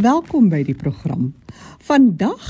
Welkom 0.00 0.46
by 0.48 0.62
die 0.64 0.74
program. 0.78 1.26
Vandag 1.84 2.44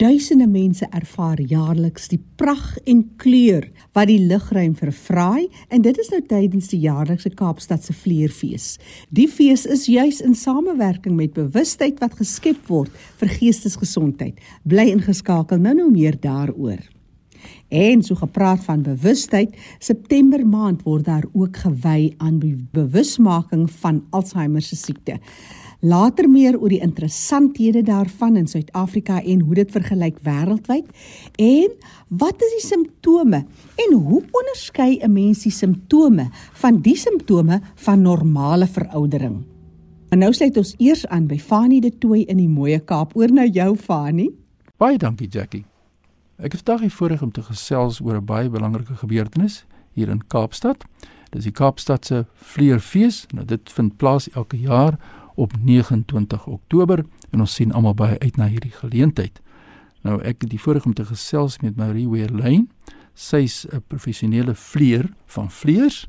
duisende 0.00 0.46
mense 0.48 0.86
ervaar 0.94 1.40
jaarliks 1.50 2.06
die 2.08 2.20
pragt 2.40 2.78
en 2.88 3.02
kleur 3.20 3.66
wat 3.96 4.08
die 4.08 4.22
lugruim 4.30 4.72
vervraai 4.78 5.50
en 5.68 5.84
dit 5.84 6.00
is 6.00 6.08
nou 6.14 6.22
tydens 6.30 6.70
die 6.72 6.80
jaarlikse 6.86 7.34
Kaapstadse 7.36 7.92
Vleerfees. 7.92 8.78
Die 9.12 9.28
fees 9.28 9.66
is 9.68 9.84
juis 9.90 10.22
in 10.24 10.38
samewerking 10.38 11.18
met 11.18 11.36
bewustheid 11.36 12.00
wat 12.00 12.16
geskep 12.22 12.64
word 12.72 12.94
vir 13.20 13.36
geestesgesondheid. 13.36 14.40
Bly 14.64 14.88
ingeskakel 14.94 15.60
nou 15.60 15.76
nou 15.82 15.90
meer 15.92 16.16
daaroor. 16.16 16.80
En 17.68 18.02
so 18.02 18.16
gepraat 18.16 18.64
van 18.64 18.82
bewustheid, 18.82 19.52
September 19.78 20.40
maand 20.46 20.82
word 20.88 21.04
daar 21.04 21.24
ook 21.32 21.56
gewy 21.56 22.14
aan 22.16 22.40
bewusmaking 22.72 23.68
van 23.70 24.04
Alzheimer 24.10 24.62
se 24.62 24.76
siekte. 24.76 25.18
Later 25.80 26.26
meer 26.26 26.56
oor 26.58 26.72
die 26.72 26.80
interessanthede 26.82 27.84
daarvan 27.86 28.36
in 28.36 28.48
Suid-Afrika 28.50 29.20
en 29.22 29.44
hoe 29.46 29.54
dit 29.54 29.70
vergelyk 29.70 30.16
wêreldwyd 30.26 30.88
en 31.38 31.76
wat 32.18 32.42
is 32.42 32.54
die 32.56 32.64
simptome 32.64 33.44
en 33.84 33.94
hoe 33.94 34.18
onderskei 34.26 34.98
'n 34.98 35.12
mens 35.12 35.44
die 35.46 35.52
simptome 35.54 36.30
van 36.52 36.80
die 36.82 36.96
simptome 36.96 37.60
van 37.74 38.02
normale 38.02 38.66
veroudering. 38.66 39.44
En 40.10 40.18
nou 40.18 40.32
sluit 40.32 40.56
ons 40.56 40.74
eers 40.78 41.06
aan 41.06 41.26
by 41.26 41.38
Fanie 41.38 41.80
de 41.80 41.98
Tooi 41.98 42.24
in 42.24 42.36
die 42.36 42.48
Mooie 42.48 42.80
Kaap. 42.80 43.16
Oor 43.16 43.32
na 43.32 43.44
jou 43.44 43.76
Fanie. 43.76 44.34
Baie 44.76 44.98
dankie 44.98 45.28
Jackie. 45.28 45.64
Ek 46.38 46.52
het 46.52 46.62
vandag 46.64 46.80
hier 46.80 46.90
voorreg 46.90 47.22
om 47.22 47.30
te 47.30 47.42
gesels 47.42 48.00
oor 48.00 48.16
'n 48.16 48.24
baie 48.24 48.48
belangrike 48.48 48.94
gebeurtenis 48.94 49.64
hier 49.92 50.08
in 50.08 50.26
Kaapstad. 50.26 50.84
Dis 51.30 51.42
die 51.44 51.52
Kaapstadse 51.52 52.26
Vleerfees. 52.34 53.26
Nou 53.34 53.44
dit 53.44 53.72
vind 53.72 53.96
plaas 53.96 54.30
elke 54.30 54.58
jaar 54.58 54.98
op 55.38 55.52
29 55.62 56.46
Oktober 56.46 57.04
en 57.30 57.40
ons 57.40 57.54
sien 57.54 57.72
almal 57.72 57.94
baie 57.94 58.18
uit 58.18 58.36
na 58.36 58.48
hierdie 58.50 58.74
geleentheid. 58.74 59.38
Nou 60.02 60.18
ek 60.18 60.42
het 60.42 60.50
die 60.50 60.60
voorreg 60.60 60.86
om 60.86 60.94
te 60.98 61.06
gesels 61.06 61.60
met 61.62 61.76
Marie 61.78 62.08
Weerlyn. 62.10 62.68
Sy's 63.14 63.66
'n 63.70 63.82
professionele 63.86 64.54
vleer 64.54 65.10
van 65.26 65.50
vleers 65.50 66.06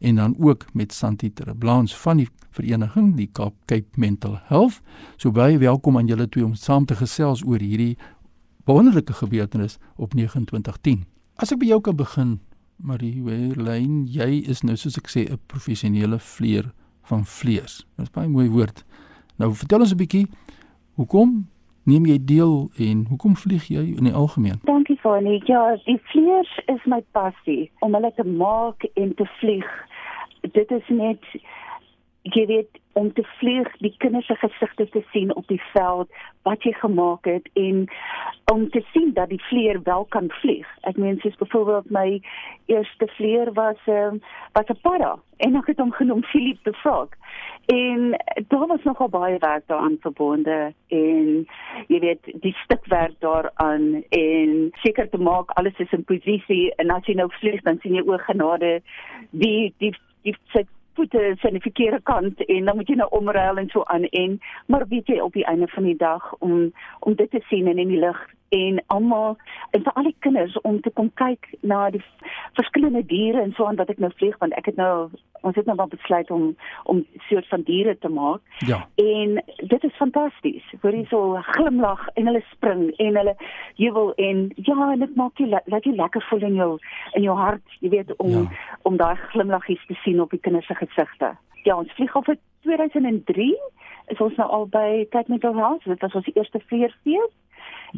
en 0.00 0.14
dan 0.14 0.34
ook 0.38 0.66
met 0.74 0.92
Santi 0.92 1.32
Terblans 1.32 1.96
van 1.96 2.16
die 2.16 2.28
vereniging 2.50 3.16
die 3.16 3.30
Cape 3.32 3.56
Cape 3.66 3.88
Mental 3.94 4.38
Health. 4.44 4.80
So 5.16 5.30
baie 5.30 5.58
welkom 5.58 5.96
aan 5.96 6.06
julle 6.06 6.28
twee 6.28 6.44
om 6.44 6.54
saam 6.54 6.84
te 6.84 6.94
gesels 6.94 7.44
oor 7.44 7.58
hierdie 7.58 7.96
wonderlike 8.64 9.12
gebeurtenis 9.12 9.78
op 9.96 10.14
29/10. 10.14 11.04
As 11.36 11.52
ek 11.52 11.58
by 11.58 11.66
jou 11.66 11.80
kan 11.80 11.96
begin, 11.96 12.40
Marie 12.76 13.22
Weerlyn, 13.22 14.06
jy 14.06 14.42
is 14.46 14.62
nou 14.62 14.76
soos 14.76 14.96
ek 14.96 15.08
sê 15.08 15.30
'n 15.30 15.38
professionele 15.46 16.18
vleer 16.18 16.72
van 17.02 17.24
vlees. 17.24 17.86
Dit 17.96 18.06
is 18.06 18.10
baie 18.10 18.28
mooi 18.28 18.48
woord. 18.50 18.84
Nou 19.36 19.52
vertel 19.54 19.80
ons 19.80 19.92
'n 19.92 19.96
bietjie 19.96 20.26
hoekom 20.94 21.48
neem 21.84 22.06
jy 22.06 22.18
deel 22.24 22.70
en 22.78 23.06
hoekom 23.08 23.36
vlieg 23.36 23.66
jy 23.68 23.82
in 23.96 24.04
die 24.04 24.14
algemeen? 24.14 24.60
Dankie 24.68 24.98
Fanie. 25.02 25.42
Ja, 25.50 25.76
die 25.84 26.00
vlees 26.12 26.52
is 26.66 26.84
my 26.84 27.02
passie 27.16 27.70
om 27.80 27.94
hulle 27.94 28.12
te 28.16 28.24
maak 28.24 28.86
en 28.94 29.14
te 29.14 29.26
vlieg. 29.40 29.66
Dit 30.40 30.70
is 30.70 30.88
net 30.88 31.24
jy 32.22 32.46
weet 32.46 32.80
om 32.92 33.12
te 33.12 33.24
vlieg, 33.38 33.68
die 33.80 33.94
kinders 33.98 34.26
se 34.26 34.36
gesigte 34.36 34.88
te 34.88 35.02
sien 35.10 35.34
op 35.34 35.46
die 35.48 35.60
veld 35.72 36.10
wat 36.46 36.62
jy 36.62 36.72
gemaak 36.76 37.24
het 37.26 37.48
en 37.58 37.86
om 38.52 38.66
te 38.70 38.82
sien 38.92 39.12
dat 39.16 39.30
die 39.32 39.40
vleer 39.48 39.80
wel 39.82 40.04
kan 40.04 40.28
vlieg. 40.42 40.68
Ek 40.86 40.98
meen 41.00 41.18
soos 41.22 41.38
byvoorbeeld 41.40 41.90
my 41.90 42.20
eerste 42.70 43.08
vleer 43.16 43.52
was 43.56 43.80
'n 43.86 43.90
um, 43.90 44.20
was 44.52 44.68
'n 44.68 44.80
para 44.82 45.16
en 45.36 45.56
ek 45.56 45.66
het 45.66 45.78
hom 45.78 45.92
genoem 45.92 46.22
Philip 46.22 46.58
the 46.62 46.72
Frog. 46.72 47.08
En 47.66 48.14
daar 48.48 48.66
was 48.66 48.82
nogal 48.82 49.08
baie 49.08 49.38
werk 49.38 49.66
daaraan 49.66 49.96
verbonde 50.00 50.74
en 50.88 51.46
jy 51.88 51.98
weet 52.00 52.42
die 52.42 52.56
stukwerk 52.64 53.14
daaraan 53.18 54.04
en 54.08 54.70
seker 54.72 55.08
te 55.08 55.18
maak 55.18 55.50
alles 55.50 55.78
is 55.78 55.92
in 55.92 56.04
posisie 56.04 56.74
en 56.74 56.90
as 56.90 57.06
jy 57.06 57.14
nou 57.14 57.30
vlieg 57.30 57.62
dan 57.62 57.78
sien 57.80 57.94
jy 57.94 58.02
o 58.06 58.16
genade 58.16 58.82
die 59.30 59.74
die 59.78 59.94
die, 60.22 60.36
die 60.54 60.66
voete 60.94 61.26
is 61.26 61.44
aan 61.44 61.56
die 61.58 61.66
verkeerde 61.68 62.00
kant 62.02 62.44
en 62.44 62.64
dan 62.64 62.76
moet 62.76 62.88
jy 62.88 62.94
nou 63.00 63.08
omruil 63.10 63.56
en 63.56 63.68
so 63.68 63.84
aan 63.84 64.04
en 64.04 64.38
maar 64.66 64.86
weet 64.88 65.06
jy 65.06 65.18
op 65.20 65.32
die 65.32 65.44
einde 65.44 65.68
van 65.68 65.88
die 65.88 65.96
dag 65.96 66.34
om 66.38 66.72
om 66.98 67.14
dit 67.14 67.30
te 67.30 67.40
sien 67.48 67.66
in 67.66 67.88
die 67.88 67.98
lig 67.98 68.28
en 68.52 68.80
almal 68.86 69.36
en 69.70 69.82
vir 69.82 69.92
al 69.92 70.08
die 70.08 70.16
kinders 70.24 70.56
om 70.68 70.80
te 70.80 70.90
kom 70.90 71.10
kyk 71.20 71.48
na 71.60 71.84
die 71.90 72.02
verskillende 72.58 73.04
diere 73.08 73.40
en 73.42 73.52
so 73.56 73.66
aan 73.66 73.80
wat 73.80 73.92
ek 73.92 74.00
nou 74.02 74.10
vlieg 74.18 74.36
want 74.42 74.56
ek 74.60 74.72
het 74.72 74.80
nou 74.80 75.08
ons 75.42 75.56
het 75.56 75.66
nou 75.66 75.76
wel 75.76 75.90
besluit 75.94 76.30
om 76.30 76.44
om 76.84 77.04
soort 77.28 77.48
van 77.48 77.62
diere 77.66 77.96
te 77.98 78.08
maak. 78.08 78.40
Ja. 78.66 78.78
En 78.94 79.42
dit 79.56 79.84
is 79.84 79.96
fantasties. 79.96 80.74
Hoor 80.80 80.94
jy 80.94 81.04
so 81.10 81.40
glimlag 81.54 82.04
en 82.14 82.28
hulle 82.30 82.44
spring 82.50 82.84
en 82.96 83.16
hulle 83.20 83.34
jubel 83.80 84.12
en 84.28 84.44
ja, 84.54 84.76
en 84.92 85.06
dit 85.06 85.16
maak 85.16 85.40
jy 85.40 85.48
laat 85.52 85.88
jy 85.88 85.94
lekker 85.96 86.26
voel 86.28 86.46
in 86.50 86.60
jou 86.60 86.70
in 87.18 87.26
jou 87.26 87.36
hart, 87.36 87.78
jy 87.80 87.94
weet 87.96 88.12
om 88.18 88.36
ja. 88.36 88.44
om 88.88 89.00
daai 89.00 89.16
glimlaggies 89.32 89.88
te 89.88 89.98
sien 90.04 90.20
op 90.20 90.30
die 90.30 90.42
kinders 90.42 90.66
se 90.66 90.78
gesigte. 90.78 91.34
Ja, 91.62 91.76
ons 91.76 91.92
vlieg 91.94 92.16
al 92.16 92.24
vir 92.26 92.38
2003 92.66 93.52
is 94.10 94.20
ons 94.20 94.36
nou 94.40 94.48
al 94.50 94.66
by 94.72 95.04
Cape 95.14 95.30
Mental 95.30 95.54
Health. 95.54 95.86
Dit 95.86 96.02
was 96.02 96.14
ons 96.18 96.30
eerste 96.34 96.60
vleerfees 96.66 97.32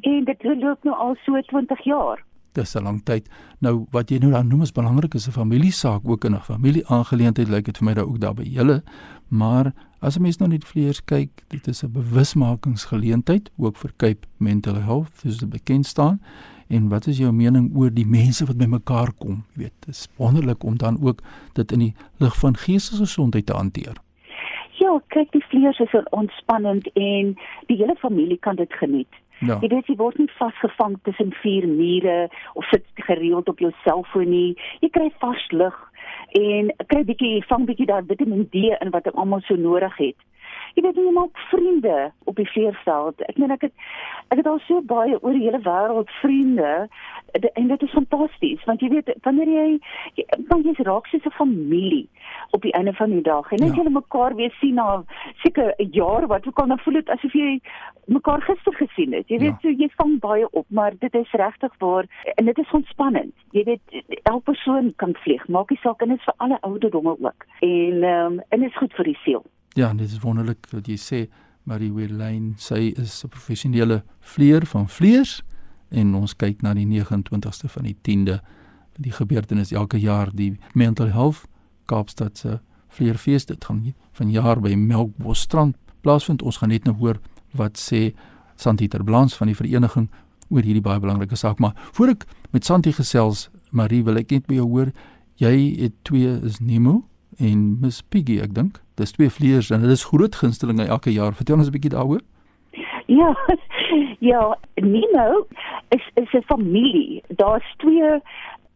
en 0.02 0.24
dit 0.28 0.44
loop 0.44 0.84
nou 0.84 0.96
al 0.96 1.16
so 1.24 1.40
20 1.52 1.84
jaar. 1.88 2.20
Dis 2.54 2.74
'n 2.74 2.82
lang 2.82 3.02
tyd. 3.04 3.28
Nou 3.58 3.86
wat 3.90 4.10
jy 4.10 4.18
nou 4.18 4.30
dan 4.30 4.48
noem 4.48 4.62
is 4.62 4.72
belangrik 4.72 5.14
is 5.14 5.26
'n 5.26 5.32
familiesaak 5.32 6.02
ook 6.04 6.24
in 6.24 6.34
'n 6.34 6.40
familieaangeleentheid 6.40 7.48
lyk 7.48 7.64
dit 7.64 7.78
vir 7.78 7.84
my 7.84 7.94
daar 7.94 8.06
ook 8.06 8.20
daar 8.20 8.34
by 8.34 8.42
julle. 8.42 8.82
Maar 9.28 9.72
as 10.00 10.16
'n 10.16 10.22
mens 10.22 10.36
nou 10.38 10.50
net 10.50 10.64
vleers 10.64 11.04
kyk, 11.04 11.30
dit 11.48 11.66
is 11.66 11.82
'n 11.82 11.92
bewusmakingsgeleentheid 11.92 13.50
ook 13.56 13.76
vir 13.76 13.90
Cape 13.96 14.26
Mental 14.36 14.74
Health, 14.74 15.10
soos 15.16 15.38
dit 15.38 15.48
bekend 15.50 15.86
staan. 15.86 16.20
En 16.68 16.88
wat 16.88 17.06
is 17.06 17.18
jou 17.18 17.32
mening 17.32 17.76
oor 17.76 17.90
die 17.92 18.06
mense 18.06 18.44
wat 18.44 18.56
bymekaar 18.56 19.12
kom? 19.18 19.44
Jy 19.54 19.62
weet, 19.62 19.72
dit 19.80 19.94
is 19.94 20.08
wonderlik 20.16 20.64
om 20.64 20.76
dan 20.76 20.98
ook 21.02 21.20
dit 21.52 21.72
in 21.72 21.78
die 21.78 21.94
lig 22.16 22.36
van 22.36 22.56
geestesgesondheid 22.56 23.46
te 23.46 23.52
hanteer. 23.52 23.96
Ja, 24.70 25.00
kyk, 25.06 25.32
die 25.32 25.44
vleers 25.48 25.78
is 25.78 25.94
ontspannend 26.10 26.88
en 26.92 27.36
die 27.66 27.76
hele 27.76 27.94
familie 27.94 28.38
kan 28.38 28.56
dit 28.56 28.72
geniet. 28.72 29.12
Ja. 29.46 29.58
Jy 29.62 29.68
weet 29.72 29.88
jy 29.90 29.96
word 30.00 30.18
nie 30.18 30.30
vasgevang 30.38 30.98
tussen 31.06 31.32
vier 31.42 31.66
mure 31.68 32.28
of 32.54 32.68
sit 32.70 32.84
gereeld 33.08 33.48
op 33.48 33.58
jou 33.60 33.72
selfoon 33.84 34.30
nie. 34.30 34.54
Jy 34.80 34.90
kry 34.94 35.10
vars 35.22 35.46
lug 35.52 35.76
en 36.38 36.70
kry 36.90 37.02
bietjie 37.06 37.42
vang 37.48 37.66
bietjie 37.68 37.88
daai 37.90 38.06
Vitamiin 38.08 38.46
D 38.52 38.70
in 38.74 38.94
wat 38.94 39.10
ek 39.10 39.18
almal 39.18 39.44
so 39.48 39.58
nodig 39.58 39.96
het. 40.00 40.16
Jy 40.74 40.82
weet 40.82 40.98
jy 40.98 41.10
maak 41.14 41.38
vriende 41.50 41.98
op 42.30 42.38
die 42.40 42.48
veerveld. 42.50 43.20
Ek 43.28 43.38
meen 43.38 43.54
ek 43.54 43.68
het 43.68 43.74
ek 44.34 44.40
het 44.40 44.48
al 44.50 44.60
so 44.66 44.82
baie 44.82 45.18
oor 45.20 45.36
die 45.36 45.44
hele 45.46 45.60
wêreld 45.62 46.10
vriende 46.20 46.72
en 47.42 47.68
dit 47.68 47.82
is 47.82 47.90
fantasties 47.90 48.64
want 48.64 48.80
jy 48.80 48.88
weet 48.92 49.10
wanneer 49.22 49.50
jy 49.50 50.26
dan 50.50 50.62
jy's 50.62 50.82
raak 50.86 51.06
soos 51.06 51.26
'n 51.26 51.36
familie 51.38 52.08
op 52.50 52.62
die 52.62 52.72
einde 52.72 52.92
van 52.92 53.10
die 53.10 53.22
dag. 53.22 53.50
En 53.52 53.58
net 53.58 53.68
ja. 53.68 53.74
julle 53.74 53.90
mekaar 53.90 54.34
weer 54.34 54.54
sien 54.60 54.74
na 54.74 55.04
seker 55.42 55.74
'n 55.78 55.88
jaar 55.90 56.26
wat 56.26 56.46
ook 56.46 56.58
al 56.58 56.66
nou 56.66 56.78
voel 56.82 56.94
dit 56.94 57.08
asof 57.08 57.32
jy 57.32 57.60
mekaar 58.06 58.42
gister 58.42 58.74
gesien 58.74 59.12
het. 59.12 59.28
Jy 59.28 59.38
weet 59.38 59.58
ja. 59.62 59.62
so 59.62 59.68
jy 59.68 59.88
vang 59.96 60.20
baie 60.20 60.50
op 60.50 60.66
maar 60.68 60.92
dit 60.98 61.14
is 61.14 61.30
regtig 61.30 61.72
waar 61.78 62.06
en 62.34 62.44
dit 62.44 62.58
is 62.58 62.70
ontspannend 62.70 63.34
jy 63.50 63.64
weet 63.64 64.04
elke 64.22 64.44
persoon 64.44 64.92
kan 64.96 65.14
vlieg 65.14 65.48
maak 65.48 65.70
nie 65.70 65.78
saak 65.82 66.02
en 66.02 66.08
dit 66.08 66.18
is 66.18 66.24
vir 66.24 66.34
alle 66.36 66.60
ouderdomme 66.60 67.16
ook. 67.18 67.46
En 67.60 68.04
um, 68.04 68.40
en 68.48 68.60
dit 68.60 68.70
is 68.70 68.76
goed 68.76 68.92
vir 68.94 69.04
die 69.04 69.18
siel. 69.24 69.44
Ja 69.74 69.92
dit 69.92 70.06
is 70.06 70.20
wonderlik 70.20 70.66
wat 70.70 70.86
jy 70.86 70.96
sê 70.96 71.26
Marie 71.64 71.92
Weerlyn 71.92 72.54
sy 72.56 72.92
is 72.96 73.24
'n 73.24 73.28
professionele 73.28 74.02
vleer 74.20 74.66
van 74.66 74.88
vleers 74.88 75.42
en 75.94 76.14
ons 76.14 76.36
kyk 76.36 76.62
na 76.62 76.74
die 76.74 76.86
29ste 76.86 77.70
van 77.70 77.88
die 77.88 77.96
10de 78.02 78.40
die 79.02 79.12
gebeurtenis 79.12 79.72
elke 79.72 79.98
jaar 79.98 80.30
die 80.34 80.54
mental 80.74 81.10
health 81.14 81.46
Kaapstad 81.90 82.38
se 82.38 82.58
vleerfees 82.94 83.46
dit 83.46 83.64
gaan 83.64 83.94
van 84.12 84.30
jaar 84.30 84.60
by 84.62 84.74
Melkbosstrand 84.78 85.76
plaasvind. 86.00 86.42
Ons 86.42 86.60
gaan 86.62 86.72
net 86.72 86.86
nou 86.88 86.94
hoor 87.00 87.18
wat 87.58 87.80
sê 87.80 88.12
Santi 88.56 88.88
Terblans 88.88 89.34
van 89.36 89.50
die 89.50 89.58
vereniging 89.58 90.08
oor 90.48 90.62
hierdie 90.62 90.84
baie 90.84 91.02
belangrike 91.02 91.36
saak. 91.36 91.58
Maar 91.58 91.74
voor 91.92 92.14
ek 92.14 92.26
met 92.54 92.64
Santi 92.64 92.92
gesels 92.94 93.48
Marie 93.70 94.04
wil 94.06 94.20
ek 94.20 94.30
net 94.30 94.46
by 94.46 94.60
jou 94.60 94.68
hoor. 94.70 94.92
Jy 95.42 95.54
het 95.80 95.96
twee 96.06 96.38
is 96.46 96.60
Nemo 96.62 97.02
en 97.42 97.80
Miss 97.82 98.02
Piggy 98.02 98.38
ek 98.44 98.54
dink. 98.54 98.78
Dis 98.94 99.16
twee 99.16 99.32
vleers 99.32 99.72
en 99.74 99.82
hulle 99.82 99.96
is 99.98 100.06
groot 100.06 100.36
gunstelinge 100.38 100.86
elke 100.86 101.10
jaar. 101.10 101.34
Vertel 101.34 101.58
ons 101.58 101.68
'n 101.68 101.74
bietjie 101.74 101.96
daaroor 101.96 102.22
Ja, 103.18 103.36
ja, 104.18 104.58
Nino 104.74 105.46
is 105.88 106.04
is 106.14 106.32
'n 106.32 106.42
familie. 106.46 107.22
Daar's 107.28 107.74
twee 107.76 108.20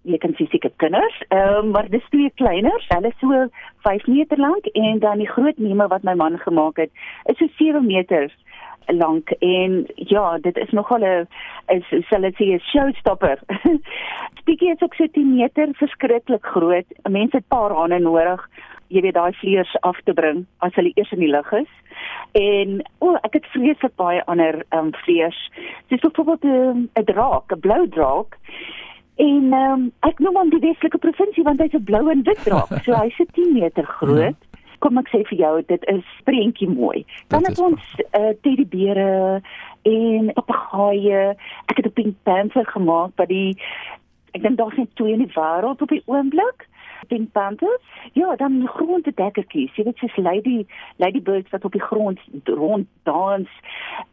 jy 0.03 0.19
kan 0.19 0.35
sien 0.37 0.49
seker 0.49 0.71
kinders, 0.77 1.23
ehm 1.29 1.55
um, 1.55 1.71
maar 1.71 1.89
dis 1.91 2.09
twee 2.11 2.31
kleiners, 2.35 2.87
hulle 2.89 3.09
is 3.09 3.19
so 3.21 3.49
5 3.87 4.07
meter 4.07 4.39
lank 4.39 4.67
en 4.67 4.99
dan 4.99 5.19
die 5.19 5.29
groot 5.29 5.59
Nemo 5.59 5.87
wat 5.87 6.03
my 6.03 6.15
man 6.15 6.39
gemaak 6.39 6.77
het, 6.77 6.91
is 7.25 7.39
so 7.39 7.47
7 7.57 7.87
meter 7.87 8.33
lank 8.87 9.31
en 9.31 9.87
ja, 9.95 10.39
dit 10.39 10.57
is 10.57 10.71
nogal 10.71 11.05
'n 11.05 11.29
is 11.67 12.09
sal 12.09 12.21
dit 12.21 12.35
sê 12.35 12.45
'n 12.55 12.61
showstopper. 12.61 13.39
Spiekie 14.41 14.73
is 14.73 14.83
ook 14.83 14.95
so 14.95 15.07
10 15.07 15.35
meter 15.37 15.69
verskriklik 15.73 16.47
groot. 16.47 16.87
Mense 17.09 17.37
het 17.37 17.49
paar 17.49 17.73
hande 17.73 17.99
nodig 17.99 18.49
jy 18.89 19.03
weet 19.05 19.15
daai 19.15 19.33
vleiers 19.41 19.77
af 19.81 20.01
te 20.05 20.13
bring 20.13 20.47
as 20.65 20.75
hulle 20.75 20.93
eers 20.95 21.13
in 21.13 21.23
die 21.25 21.31
lug 21.31 21.53
is. 21.53 21.71
En 22.39 22.81
o, 22.99 23.13
oh, 23.13 23.17
ek 23.23 23.39
het 23.41 23.47
vreeslik 23.55 23.95
baie 23.97 24.25
ander 24.27 24.63
ehm 24.69 24.91
um, 24.91 24.93
vleiers. 25.05 25.39
Dis 25.89 26.01
byvoorbeeld 26.01 26.45
'n 26.45 26.89
um, 26.95 27.05
draak, 27.05 27.53
'n 27.53 27.61
blou 27.61 27.89
draak. 27.89 28.39
En 29.17 29.53
ehm 29.53 29.73
um, 29.73 29.93
ek 30.01 30.19
noem 30.19 30.37
hom 30.37 30.51
die 30.51 30.65
Weselike 30.67 30.99
provinsie 30.99 31.45
want 31.45 31.61
hy's 31.61 31.75
'n 31.75 31.85
blou 31.85 32.11
en 32.11 32.23
wit 32.23 32.45
draak. 32.45 32.73
So 32.85 32.93
hy's 32.93 33.21
10 33.33 33.53
meter 33.53 33.85
groot. 33.85 34.37
Ja 34.41 34.49
kom 34.79 34.99
ek 35.01 35.11
sê 35.13 35.23
vir 35.27 35.39
jou 35.39 35.55
dit 35.67 35.85
is 35.91 36.11
prentjie 36.29 36.69
mooi. 36.71 37.05
Dan 37.33 37.47
het 37.49 37.59
ons 37.59 37.83
uh, 38.15 38.33
teddybere 38.45 39.41
en 39.89 40.33
papegaaie. 40.39 41.35
Ek 41.67 41.77
het 41.77 41.87
'n 41.87 41.97
pink 41.99 42.15
panther 42.23 42.67
gemaak 42.67 43.17
by 43.17 43.27
die 43.27 43.59
ek 44.35 44.43
dink 44.43 44.59
daar's 44.59 44.77
net 44.77 44.95
twee 44.95 45.13
in 45.13 45.25
die 45.25 45.35
wêreld 45.35 45.83
op 45.83 45.89
die 45.89 46.03
oomblik. 46.07 46.69
Pink 47.09 47.33
panthers. 47.33 47.85
Ja, 48.13 48.37
dan 48.37 48.67
groente 48.69 49.13
dekkertjies. 49.15 49.75
Jy 49.77 49.85
weet 49.85 50.03
soos 50.03 50.17
lady 50.17 50.67
lady 50.97 51.23
birds 51.23 51.51
wat 51.51 51.65
op 51.65 51.73
die 51.73 51.83
grond 51.83 52.21
rond 52.45 52.87
dans. 53.09 53.49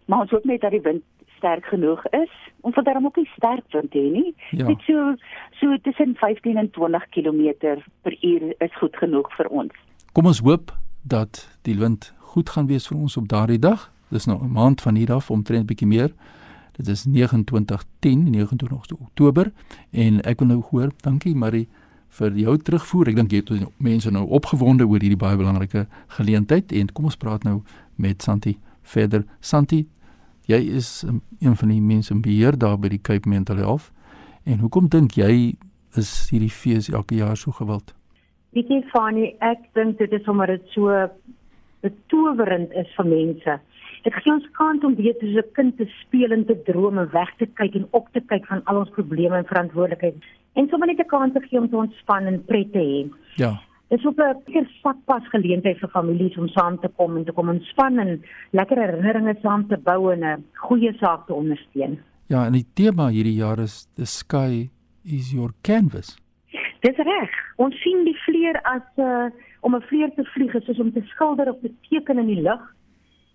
Maar 0.06 0.26
ons 0.26 0.34
hoop 0.36 0.46
net 0.46 0.62
dat 0.62 0.72
die 0.72 0.82
wind 0.82 1.04
sterk 1.38 1.66
genoeg 1.66 2.06
is 2.16 2.32
om 2.62 2.74
vir 2.74 2.84
daarom 2.84 3.06
ook 3.06 3.20
nie 3.22 3.30
sterk 3.36 3.66
wind 3.76 3.94
hê 3.94 4.06
nie. 4.12 4.32
Ja. 4.52 4.66
Dit 4.66 4.82
so 4.88 5.16
so 5.60 5.78
tussen 5.84 6.16
15 6.16 6.58
en 6.58 6.72
20 6.72 7.10
km 7.10 7.76
per 8.02 8.18
uur 8.22 8.54
is 8.58 8.78
goed 8.80 8.96
genoeg 8.98 9.30
vir 9.38 9.48
ons. 9.50 9.74
Kom 10.12 10.26
ons 10.26 10.42
hoop 10.46 10.74
dat 11.04 11.44
die 11.62 11.78
wind 11.78 12.14
goed 12.34 12.50
gaan 12.50 12.68
wees 12.68 12.88
vir 12.88 12.98
ons 12.98 13.18
op 13.18 13.28
daardie 13.28 13.60
dag. 13.60 13.92
Dis 14.10 14.26
nou 14.26 14.40
'n 14.44 14.52
maand 14.52 14.82
van 14.82 14.96
hier 14.96 15.14
af 15.14 15.32
omtrent 15.32 15.66
bietjie 15.66 15.88
meer. 15.88 16.12
Dit 16.76 16.88
is 16.88 17.02
2910, 17.02 18.30
29 18.30 19.00
Oktober 19.00 19.52
en 19.92 20.22
ek 20.22 20.40
wil 20.40 20.48
nou 20.48 20.62
hoor, 20.72 20.92
dankie 21.02 21.36
Marie 21.36 21.68
vir 22.20 22.38
jou 22.40 22.56
terugvoer. 22.58 23.12
Ek 23.12 23.20
dink 23.20 23.34
jy 23.34 23.42
het 23.44 23.82
mense 23.84 24.12
nou 24.12 24.26
opgewonde 24.38 24.88
oor 24.88 25.04
hierdie 25.04 25.20
baie 25.20 25.38
belangrike 25.40 25.86
geleentheid 26.18 26.72
en 26.72 26.94
kom 26.96 27.10
ons 27.12 27.20
praat 27.20 27.44
nou 27.44 27.62
met 28.02 28.24
Santi 28.24 28.56
verder. 28.86 29.26
Santi, 29.40 29.86
jy 30.48 30.62
is 30.78 31.04
een 31.06 31.56
van 31.60 31.74
die 31.74 31.82
mense 31.82 32.14
in 32.14 32.24
beheer 32.26 32.58
daar 32.58 32.78
by 32.80 32.94
die 32.94 33.02
Cape 33.02 33.30
Mental 33.30 33.60
Health. 33.62 33.92
En 34.46 34.62
hoekom 34.62 34.90
dink 34.94 35.18
jy 35.18 35.56
is 36.00 36.12
hierdie 36.32 36.52
fees 36.54 36.90
elke 36.92 37.18
jaar 37.18 37.38
so 37.40 37.56
gewild? 37.56 37.96
Weet 38.56 38.70
jy 38.72 38.82
Fani, 38.92 39.34
ek 39.44 39.66
dink 39.76 39.98
dit 40.00 40.12
is 40.16 40.28
omdat 40.32 40.54
dit 40.56 40.76
so 40.76 40.92
betowerend 41.84 42.72
is 42.80 42.92
vir 42.98 43.10
mense. 43.10 43.58
Dit 44.06 44.14
gee 44.22 44.32
ons 44.32 44.46
kans 44.58 44.84
om 44.86 44.96
weer 44.96 45.16
soos 45.20 45.36
'n 45.42 45.54
kind 45.58 45.78
te 45.78 45.88
speel 46.02 46.32
en 46.32 46.46
te 46.46 46.56
droom 46.64 47.00
en 47.00 47.10
weg 47.12 47.32
te 47.38 47.48
kyk 47.60 47.76
en 47.76 47.88
op 47.92 48.08
te 48.14 48.22
kyk 48.22 48.46
van 48.46 48.62
al 48.66 48.78
ons 48.84 48.90
probleme 48.90 49.36
en 49.36 49.52
verantwoordelikheid. 49.52 50.22
En 50.56 50.68
sommer 50.70 50.88
net 50.88 51.00
'n 51.00 51.12
kans 51.12 51.34
te 51.34 51.42
gee 51.48 51.60
om 51.60 51.70
te 51.70 51.76
ontspan 51.78 52.26
en 52.26 52.44
pret 52.46 52.72
te 52.72 52.80
hê. 52.80 53.10
Ja. 53.36 53.62
Dit 53.90 54.00
is 54.00 54.06
ook 54.06 54.18
'n 54.18 54.42
lekker 54.46 54.68
sakpas 54.82 55.28
geleentheid 55.30 55.78
vir 55.78 55.90
families 55.90 56.38
om 56.38 56.48
saam 56.48 56.80
te 56.80 56.88
kom 56.88 57.18
en 57.18 57.26
te 57.26 57.32
kom 57.32 57.50
ontspan 57.50 58.00
en 58.00 58.24
lekker 58.52 58.78
herinneringe 58.78 59.36
saam 59.42 59.68
te 59.68 59.78
bou 59.78 60.12
en 60.12 60.24
'n 60.24 60.44
goeie 60.54 60.94
saak 60.94 61.26
te 61.26 61.34
ondersteun. 61.34 62.00
Ja, 62.28 62.46
en 62.46 62.54
die 62.54 62.66
tema 62.74 63.10
hierdie 63.10 63.38
jaar 63.38 63.60
is 63.60 63.88
the 63.96 64.06
sky 64.06 64.70
is 65.04 65.32
your 65.32 65.52
canvas. 65.62 66.18
Dis 66.80 66.98
reg. 66.98 67.32
Ons 67.56 67.76
sien 67.82 68.04
die 68.04 68.18
vleuer 68.26 68.62
as 68.62 68.82
'n 68.98 69.02
uh, 69.02 69.30
om 69.62 69.76
'n 69.76 69.82
vleuer 69.82 70.12
te 70.16 70.24
vlieg 70.24 70.54
is 70.54 70.66
soos 70.66 70.80
om 70.80 70.92
te 70.92 71.02
skilder 71.02 71.50
op 71.50 71.64
'n 71.64 71.78
teken 71.90 72.18
in 72.18 72.28
die 72.28 72.42
lug 72.42 72.74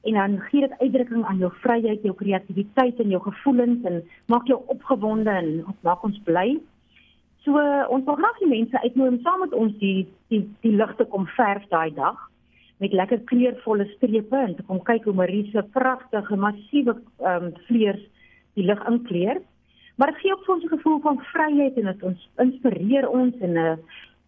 en 0.02 0.14
dan 0.14 0.40
gee 0.40 0.60
dit 0.60 0.78
uitdrukking 0.78 1.24
aan 1.24 1.38
jou 1.38 1.52
vryheid, 1.60 2.02
jou 2.02 2.14
kreatiwiteit 2.14 3.00
en 3.00 3.08
jou 3.08 3.22
gevoelens 3.22 3.84
en 3.84 4.02
maak 4.26 4.46
jou 4.46 4.60
opgewonde 4.66 5.30
en 5.30 5.64
maak 5.80 6.02
ons 6.02 6.20
bly. 6.24 6.58
So 7.44 7.56
ons 7.88 8.04
wil 8.04 8.18
graag 8.20 8.38
die 8.38 8.50
mense 8.50 8.80
uitnooi 8.82 9.08
om 9.08 9.20
saam 9.24 9.40
met 9.40 9.54
ons 9.56 9.76
die 9.80 10.08
die 10.28 10.42
die 10.64 10.74
lug 10.76 10.92
te 10.96 11.06
kom 11.08 11.26
verf 11.36 11.64
daai 11.72 11.94
dag 11.96 12.18
met 12.80 12.92
lekker 12.96 13.20
kleurvolle 13.28 13.86
strepe 13.94 14.36
en 14.36 14.54
te 14.56 14.64
kom 14.68 14.80
kyk 14.84 15.04
hoe 15.08 15.16
Marie 15.16 15.46
se 15.52 15.62
pragtige 15.76 16.36
massiewe 16.36 16.96
ehm 17.20 17.48
um, 17.48 17.54
vleuers 17.68 18.04
die 18.58 18.64
lug 18.64 18.80
inkleur. 18.88 19.40
Maar 19.96 20.12
dit 20.12 20.20
gee 20.22 20.32
ook 20.32 20.44
vir 20.44 20.54
ons 20.54 20.64
'n 20.64 20.76
gevoel 20.76 21.00
van 21.00 21.20
vryheid 21.32 21.76
en 21.76 21.90
dit 21.92 22.02
ons 22.02 22.28
inspireer 22.44 23.08
ons 23.08 23.34
en 23.40 23.56
uh, 23.56 23.76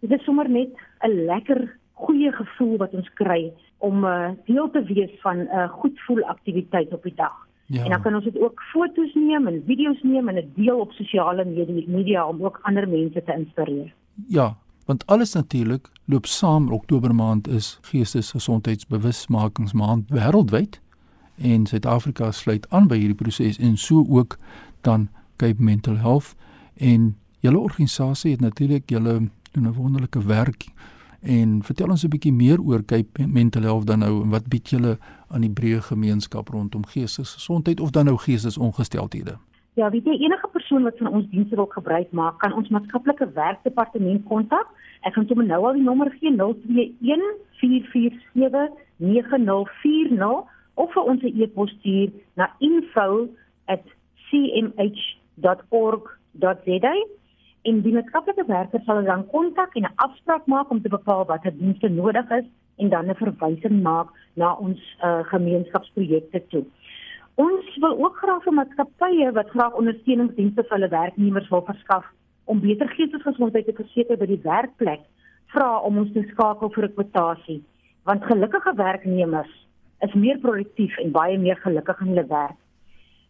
dit 0.00 0.12
is 0.12 0.24
sommer 0.24 0.48
net 0.48 0.72
'n 1.04 1.24
lekker 1.26 1.60
goeie 1.92 2.32
gevoel 2.32 2.76
wat 2.76 2.94
ons 2.94 3.08
kry 3.14 3.52
om 3.78 4.04
uh, 4.04 4.30
deel 4.44 4.70
te 4.70 4.82
wees 4.84 5.12
van 5.20 5.36
'n 5.38 5.48
uh, 5.48 5.68
goed 5.68 6.00
voel 6.06 6.22
aktiwiteit 6.24 6.92
op 6.92 7.02
die 7.02 7.14
dag. 7.14 7.36
Ja. 7.72 7.84
En 7.84 7.90
dan 7.90 8.02
kan 8.02 8.14
ons 8.14 8.24
dit 8.24 8.40
ook 8.40 8.62
foto's 8.62 9.14
neem 9.14 9.46
en 9.46 9.62
video's 9.66 10.02
neem 10.02 10.28
en 10.28 10.34
dit 10.34 10.46
deel 10.54 10.80
op 10.80 10.92
sosiale 10.92 11.44
media, 11.44 11.84
media 11.86 12.28
om 12.28 12.44
ook 12.44 12.58
ander 12.62 12.88
mense 12.88 13.22
te 13.24 13.32
inspireer. 13.32 13.94
Ja, 14.28 14.56
want 14.84 15.06
alles 15.06 15.32
natuurlik 15.32 15.88
loop 16.04 16.26
saam. 16.26 16.70
Oktober 16.70 17.14
maand 17.14 17.48
is 17.48 17.78
geestesgesondheidsbewusmakingsmaand 17.80 20.10
wêreldwyd 20.10 20.80
en 21.36 21.66
Suid-Afrika 21.66 22.30
sluit 22.30 22.68
aan 22.68 22.88
by 22.88 22.96
hierdie 23.00 23.16
proses 23.16 23.58
en 23.58 23.76
so 23.76 24.06
ook 24.08 24.38
dan 24.80 25.08
Cape 25.36 25.62
Mental 25.62 25.96
Health 25.96 26.34
en 26.76 27.16
julle 27.40 27.58
organisasie 27.58 28.30
het 28.30 28.40
natuurlik 28.40 28.90
julle 28.90 29.28
doen 29.52 29.66
'n 29.66 29.72
wonderlike 29.72 30.26
werk 30.26 30.64
en 31.22 31.62
vertel 31.62 31.88
ons 31.88 32.04
'n 32.04 32.08
bietjie 32.08 32.32
meer 32.32 32.60
oor 32.60 32.84
Cape 32.84 33.26
Mental 33.26 33.62
Health 33.62 33.86
dan 33.86 33.98
nou 33.98 34.22
en 34.22 34.30
wat 34.30 34.48
bied 34.48 34.68
julle 34.68 34.98
aan 35.28 35.40
die 35.40 35.50
breë 35.50 35.80
gemeenskap 35.80 36.48
rondom 36.48 36.86
geestesgesondheid 36.86 37.80
of 37.80 37.90
dan 37.90 38.04
nou 38.04 38.16
geestesongesteldhede 38.16 39.38
Ja, 39.74 39.90
wie 39.90 40.02
jy 40.04 40.12
enige 40.12 40.48
persoon 40.52 40.82
wat 40.82 40.98
van 40.98 41.06
ons 41.06 41.30
dienste 41.30 41.56
wil 41.56 41.66
gebruik 41.66 42.12
maak, 42.12 42.38
kan 42.38 42.52
ons 42.52 42.68
maatskaplike 42.68 43.32
werkdepartement 43.32 44.24
kontak. 44.24 44.66
Ek 45.00 45.14
gaan 45.14 45.26
sommer 45.26 45.46
nou 45.46 45.66
al 45.66 45.72
die 45.72 45.82
nommer 45.82 46.10
gee 46.20 46.30
021 46.36 47.22
447 47.50 48.68
9040 48.96 50.44
of 50.74 50.92
vir 50.92 51.02
ons 51.02 51.22
e-pos 51.22 51.70
stuur 51.70 52.10
na 52.34 52.50
info@cmh 52.58 53.32
www.org.za 55.42 56.94
en 57.68 57.82
die 57.82 57.92
maatskaplike 57.94 58.44
werker 58.48 58.82
sal 58.86 59.04
dan 59.06 59.26
kontak 59.34 59.76
en 59.76 59.84
'n 59.84 59.94
afspraak 60.06 60.46
maak 60.46 60.70
om 60.70 60.82
te 60.82 60.88
bepaal 60.88 61.24
watter 61.26 61.54
dienste 61.58 61.88
nodig 61.88 62.30
is 62.30 62.44
en 62.76 62.88
dan 62.88 63.10
'n 63.10 63.14
verwysing 63.14 63.82
maak 63.82 64.08
na 64.34 64.54
ons 64.54 64.80
uh, 65.04 65.22
gemeenskapsprojekte 65.32 66.42
toe. 66.48 66.64
Ons 67.34 67.76
wil 67.80 68.04
ook 68.04 68.16
graag 68.16 68.42
vir 68.42 68.52
maatskappye 68.52 69.32
wat 69.32 69.48
graag 69.50 69.74
ondersteuningsdienste 69.74 70.62
vir 70.62 70.76
hulle 70.76 70.88
werknemers 70.88 71.48
wil 71.48 71.64
verskaf 71.64 72.04
om 72.44 72.60
beter 72.60 72.88
geestesgesondheid 72.88 73.64
te 73.66 73.72
verseker 73.72 74.16
by 74.16 74.26
die 74.26 74.42
werkplek 74.42 75.00
vra 75.54 75.78
om 75.78 75.98
ons 75.98 76.12
te 76.12 76.24
skakel 76.32 76.70
vir 76.70 76.84
'n 76.84 76.94
kwotasie 76.94 77.62
want 78.04 78.24
gelukkige 78.24 78.74
werknemers 78.74 79.52
is 80.06 80.14
meer 80.14 80.38
produktief 80.38 80.98
en 80.98 81.14
baie 81.14 81.38
meer 81.38 81.56
gelukkig 81.56 82.00
in 82.00 82.06
hulle 82.06 82.26
werk. 82.26 82.61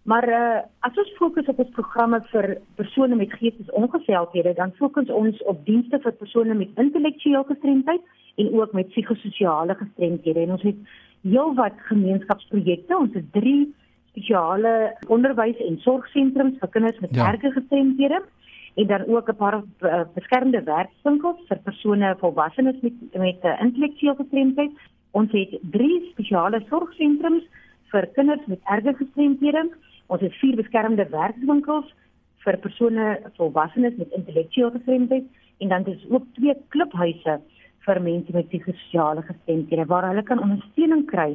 Maar 0.02 0.28
uh, 0.28 0.60
as 0.80 0.96
ons 0.98 1.12
fokus 1.16 1.46
op 1.46 1.60
ons 1.62 1.74
programme 1.76 2.18
vir 2.32 2.56
persone 2.74 3.14
met 3.14 3.34
geestesongesteldhede, 3.38 4.54
dan 4.58 4.74
fokus 4.78 5.10
ons 5.14 5.42
op 5.46 5.60
dienste 5.66 6.00
vir 6.02 6.16
persone 6.18 6.56
met 6.58 6.80
intellektuele 6.82 7.44
gestremdheid 7.46 8.02
en 8.42 8.50
ook 8.58 8.72
met 8.72 8.88
psigososiale 8.88 9.76
gestremdhede. 9.78 10.40
En 10.40 10.56
ons 10.56 10.64
het 10.66 10.80
heelwat 11.22 11.78
gemeenskapsprojekte. 11.90 12.98
Ons 12.98 13.14
het 13.14 13.30
3 13.32 13.74
spesiale 14.10 14.96
onderwys- 15.06 15.62
en 15.68 15.78
sorgsentrums 15.84 16.58
vir 16.58 16.72
kinders 16.74 16.98
met 17.00 17.14
ja. 17.14 17.28
erge 17.30 17.52
gestremdhede 17.52 18.22
en 18.74 18.86
dan 18.86 19.06
ook 19.06 19.28
'n 19.28 19.36
paar 19.36 19.62
uh, 19.62 20.02
beskermde 20.14 20.62
werkswinkels 20.62 21.40
vir 21.48 21.58
persone 21.64 22.16
volwassenes 22.18 22.80
met 22.80 22.92
met 23.12 23.38
uh, 23.44 23.60
intellektuele 23.60 24.16
gestremdheid. 24.16 24.70
Ons 25.10 25.32
het 25.32 25.58
3 25.60 26.08
spesiale 26.10 26.62
sorgsentrums 26.68 27.44
vir 27.92 28.06
kinders 28.06 28.46
met 28.46 28.60
erge 28.64 28.94
gestremdhede 28.96 29.70
Ons 30.12 30.20
het 30.20 30.34
vier 30.42 30.58
beskermde 30.60 31.06
werkswinkels 31.08 31.88
vir 32.44 32.58
persone 32.60 33.06
volwassenes 33.38 33.96
met 33.96 34.12
intellektuele 34.18 34.74
gestremdheid 34.74 35.24
en 35.64 35.68
dan 35.68 35.86
is 35.86 36.04
ook 36.10 36.26
twee 36.36 36.54
klubhuise 36.74 37.38
vir 37.86 38.00
mense 38.02 38.34
met 38.36 38.48
psigososiale 38.50 39.22
gestremdhede 39.22 39.86
waar 39.88 40.08
hulle 40.10 40.24
kan 40.28 40.42
ondersteuning 40.42 41.06
kry 41.08 41.30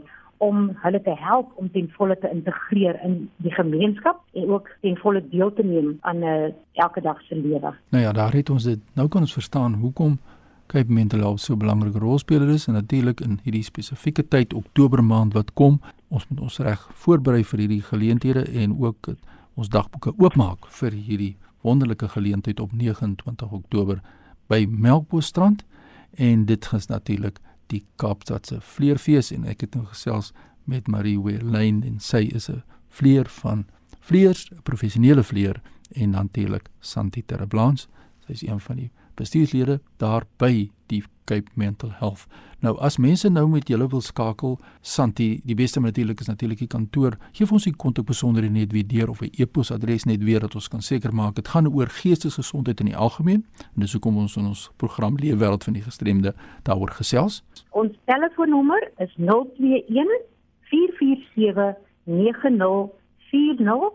om 0.45 0.69
hulle 0.83 1.01
te 1.01 1.15
help 1.17 1.55
om 1.55 1.71
ten 1.73 1.89
volle 1.95 2.17
te 2.21 2.29
integreer 2.29 2.99
in 3.03 3.15
die 3.41 3.53
gemeenskap 3.55 4.21
en 4.37 4.51
ook 4.53 4.69
ten 4.85 4.97
volle 5.01 5.23
deel 5.31 5.53
te 5.53 5.65
neem 5.65 5.97
aan 6.01 6.19
'n 6.19 6.23
uh, 6.23 6.45
eh, 6.45 6.53
elke 6.73 7.01
dag 7.01 7.21
se 7.21 7.35
lewe. 7.35 7.73
Nou 7.89 8.03
ja, 8.03 8.11
daar 8.11 8.33
het 8.33 8.49
ons 8.49 8.63
dit. 8.63 8.79
Nou 8.93 9.07
kan 9.07 9.21
ons 9.21 9.33
verstaan 9.33 9.73
hoekom 9.73 10.19
Cape 10.67 10.91
Mental 10.91 11.19
Health 11.19 11.39
so 11.39 11.53
'n 11.53 11.59
belangrike 11.59 11.99
rolspeler 11.99 12.49
is 12.49 12.67
en 12.67 12.73
natuurlik 12.73 13.21
in 13.21 13.39
hierdie 13.43 13.63
spesifieke 13.63 14.27
tyd 14.27 14.53
Oktober 14.53 15.03
maand 15.03 15.33
wat 15.33 15.53
kom, 15.53 15.81
ons 16.07 16.27
moet 16.27 16.39
ons 16.39 16.57
reg 16.59 16.89
voorberei 16.93 17.43
vir 17.43 17.59
hierdie 17.59 17.81
geleenthede 17.81 18.43
en 18.43 18.79
ook 18.79 19.15
ons 19.55 19.69
dagboeke 19.69 20.13
oopmaak 20.17 20.67
vir 20.67 20.91
hierdie 20.91 21.37
wonderlike 21.61 22.07
geleentheid 22.07 22.59
op 22.59 22.71
29 22.71 23.51
Oktober 23.51 24.01
by 24.47 24.65
Melkbosstrand 24.69 25.63
en 26.11 26.45
dit 26.45 26.69
is 26.73 26.87
natuurlik 26.87 27.39
die 27.67 27.83
Kaapstadse 27.95 28.61
Vleerfees 28.61 29.31
en 29.31 29.45
ek 29.45 29.61
het 29.61 29.75
nou 29.75 29.85
gesels 29.85 30.33
met 30.63 30.87
Marie 30.87 31.19
Werlein 31.19 31.83
en 31.83 31.99
sy 31.99 32.27
is 32.35 32.49
'n 32.49 32.63
vleer 32.89 33.25
van 33.41 33.65
vleers, 33.99 34.49
'n 34.51 34.61
professionele 34.63 35.23
vleer 35.23 35.61
en 35.91 36.09
natuurlik 36.09 36.69
Santi 36.79 37.23
Terreblans. 37.25 37.87
Sy 38.25 38.31
is 38.31 38.41
een 38.41 38.59
van 38.59 38.75
die 38.75 38.91
bestuurslede 39.17 39.79
daar 39.97 40.25
by 40.37 40.69
die 40.87 41.03
Cape 41.27 41.51
Mental 41.53 41.91
Health. 41.99 42.25
Nou 42.63 42.73
as 42.81 42.97
mense 42.97 43.29
nou 43.29 43.45
met 43.51 43.67
julle 43.69 43.85
wil 43.91 44.01
skakel, 44.01 44.55
Santi, 44.81 45.27
die 45.45 45.55
beste 45.55 45.81
natuurlik 45.83 46.23
is 46.23 46.29
natuurlik 46.31 46.63
die 46.63 46.69
kantoor. 46.71 47.17
Geef 47.37 47.51
ons 47.53 47.67
die 47.67 47.75
kontak 47.75 48.07
besonderhede 48.09 48.55
net 48.55 48.71
weer 48.73 48.87
deur 48.87 49.09
of 49.09 49.21
'n 49.21 49.29
e-posadres 49.37 50.05
net 50.05 50.23
weer 50.23 50.39
dat 50.39 50.55
ons 50.55 50.67
kan 50.67 50.81
seker 50.81 51.13
maak 51.13 51.35
dit 51.35 51.47
gaan 51.47 51.67
oor 51.67 51.87
geestesgesondheid 51.87 52.79
in 52.79 52.85
die 52.85 52.95
algemeen. 52.95 53.45
En 53.75 53.81
dis 53.81 53.93
hoekom 53.93 54.17
ons 54.17 54.37
in 54.37 54.45
ons 54.45 54.71
program 54.77 55.15
Leefwêreld 55.15 55.63
van 55.63 55.73
die 55.73 55.83
gestremde 55.83 56.33
daaroor 56.63 56.91
gesels. 56.91 57.43
Ons 57.71 57.91
telefoonnommer 58.05 58.91
is 58.97 59.13
021 59.17 60.21
447 60.61 61.75
9040 62.03 63.91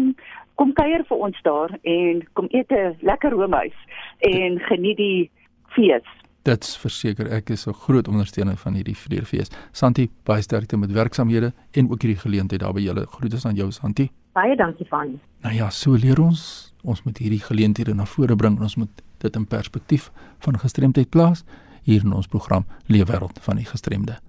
kom 0.60 0.74
kuier 0.76 1.06
vir 1.08 1.22
ons 1.30 1.44
daar 1.46 1.72
en 1.88 2.24
kom 2.36 2.48
eet 2.52 2.72
'n 2.72 2.98
lekker 3.00 3.32
roomhuis 3.32 3.78
en 4.20 4.60
geniet 4.60 4.98
die 4.98 5.32
fees. 5.76 6.08
Dit's 6.44 6.78
verseker 6.78 7.32
ek 7.32 7.50
is 7.50 7.68
'n 7.68 7.74
groot 7.74 8.08
ondersteuner 8.08 8.58
van 8.58 8.74
hierdie 8.74 8.98
vleerfees. 8.98 9.50
Santi, 9.72 10.10
baie 10.26 10.42
sterkte 10.42 10.78
met 10.78 10.92
werksamehede 10.92 11.54
en 11.72 11.90
ook 11.92 12.02
hierdie 12.02 12.20
geleentheid 12.20 12.62
daar 12.62 12.74
by 12.74 12.82
julle. 12.82 13.06
Groete 13.08 13.48
aan 13.48 13.56
jou 13.56 13.72
Santi. 13.72 14.10
Baie 14.34 14.56
dankie 14.56 14.88
van. 14.88 15.20
Nou 15.42 15.56
ja, 15.56 15.70
so 15.70 15.92
leer 15.92 16.20
ons, 16.22 16.74
ons 16.84 17.04
moet 17.04 17.18
hierdie 17.18 17.40
geleenthede 17.42 17.94
na 17.94 18.06
vore 18.06 18.36
bring. 18.36 18.60
Ons 18.60 18.76
moet 18.76 19.02
dit 19.18 19.36
in 19.36 19.48
perspektief 19.48 20.12
van 20.40 20.60
gestremdheid 20.60 21.10
plaas 21.10 21.46
hier 21.90 22.06
in 22.06 22.14
ons 22.14 22.30
program 22.30 22.68
Leefwêreld 22.88 23.40
van 23.46 23.58
die 23.60 23.68
gestremde. 23.68 24.20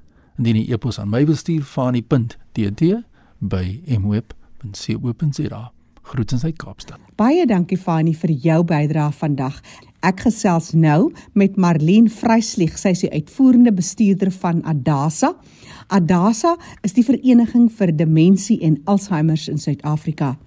Indien 0.41 0.63
jy 0.63 0.73
e-pos 0.75 0.99
aan 1.01 1.13
my 1.13 1.25
wil 1.29 1.37
stuur 1.37 1.67
van 1.75 1.99
die 1.99 2.05
punt 2.07 2.39
dd 2.57 3.03
by 3.39 3.81
mweb.co.za. 4.01 5.63
Groetens 6.11 6.45
uit 6.45 6.57
Kaapstad. 6.59 6.99
Baie 7.21 7.45
dankie 7.47 7.79
Fani 7.79 8.15
vir 8.17 8.33
jou 8.33 8.63
bydrae 8.67 9.13
vandag. 9.15 9.61
Ek 10.01 10.25
gesels 10.25 10.73
nou 10.73 11.13
met 11.37 11.59
Marlene 11.61 12.11
Vryslieg, 12.11 12.79
sy 12.81 12.95
is 12.97 13.05
die 13.05 13.13
uitvoerende 13.13 13.73
bestuurder 13.77 14.33
van 14.41 14.63
Adasa. 14.65 15.35
Adasa 15.93 16.57
is 16.87 16.97
die 16.97 17.05
vereniging 17.05 17.69
vir 17.77 17.93
demensie 17.93 18.59
en 18.65 18.81
Alzheimer 18.89 19.39
in 19.53 19.61
Suid-Afrika. 19.61 20.39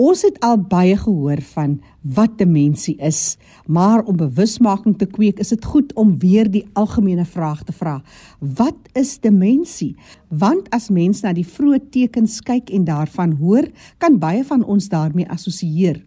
Ons 0.00 0.22
het 0.24 0.38
al 0.40 0.56
baie 0.56 0.94
gehoor 0.96 1.42
van 1.52 1.74
wat 2.16 2.38
demensie 2.40 2.94
is, 2.96 3.36
maar 3.66 4.00
om 4.08 4.16
bewusmaking 4.16 4.96
te 4.98 5.04
kweek, 5.06 5.38
is 5.38 5.52
dit 5.52 5.64
goed 5.64 5.92
om 6.00 6.14
weer 6.18 6.48
die 6.48 6.64
algemene 6.72 7.26
vraag 7.28 7.60
te 7.68 7.74
vra. 7.76 7.98
Wat 8.40 8.88
is 8.96 9.18
demensie? 9.20 9.92
Want 10.28 10.70
as 10.72 10.88
mens 10.88 11.20
na 11.22 11.34
die 11.36 11.44
vroeë 11.44 11.90
tekens 11.92 12.40
kyk 12.40 12.72
en 12.72 12.88
daarvan 12.88 13.36
hoor, 13.36 13.68
kan 14.00 14.16
baie 14.18 14.44
van 14.48 14.64
ons 14.64 14.88
daarmee 14.88 15.28
assosieer. 15.28 16.00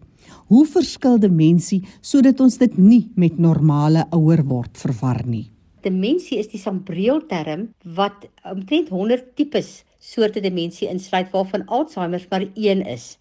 Hoe 0.50 0.66
verskil 0.66 1.20
demensie 1.22 1.84
sodat 2.02 2.40
ons 2.42 2.58
dit 2.58 2.78
nie 2.78 3.04
met 3.14 3.38
normale 3.38 4.08
ouer 4.10 4.42
word 4.42 4.74
verwar 4.82 5.22
nie? 5.26 5.46
Demensie 5.86 6.40
is 6.42 6.50
die 6.50 6.58
sambreelterm 6.58 7.68
wat 7.94 8.26
omtrent 8.42 8.90
100 8.90 9.36
tipes 9.38 9.84
soorte 10.02 10.42
demensie 10.42 10.88
insluit 10.90 11.30
waarvan 11.30 11.66
Alzheimer 11.66 12.26
maar 12.30 12.46
een 12.54 12.82
is. 12.82 13.16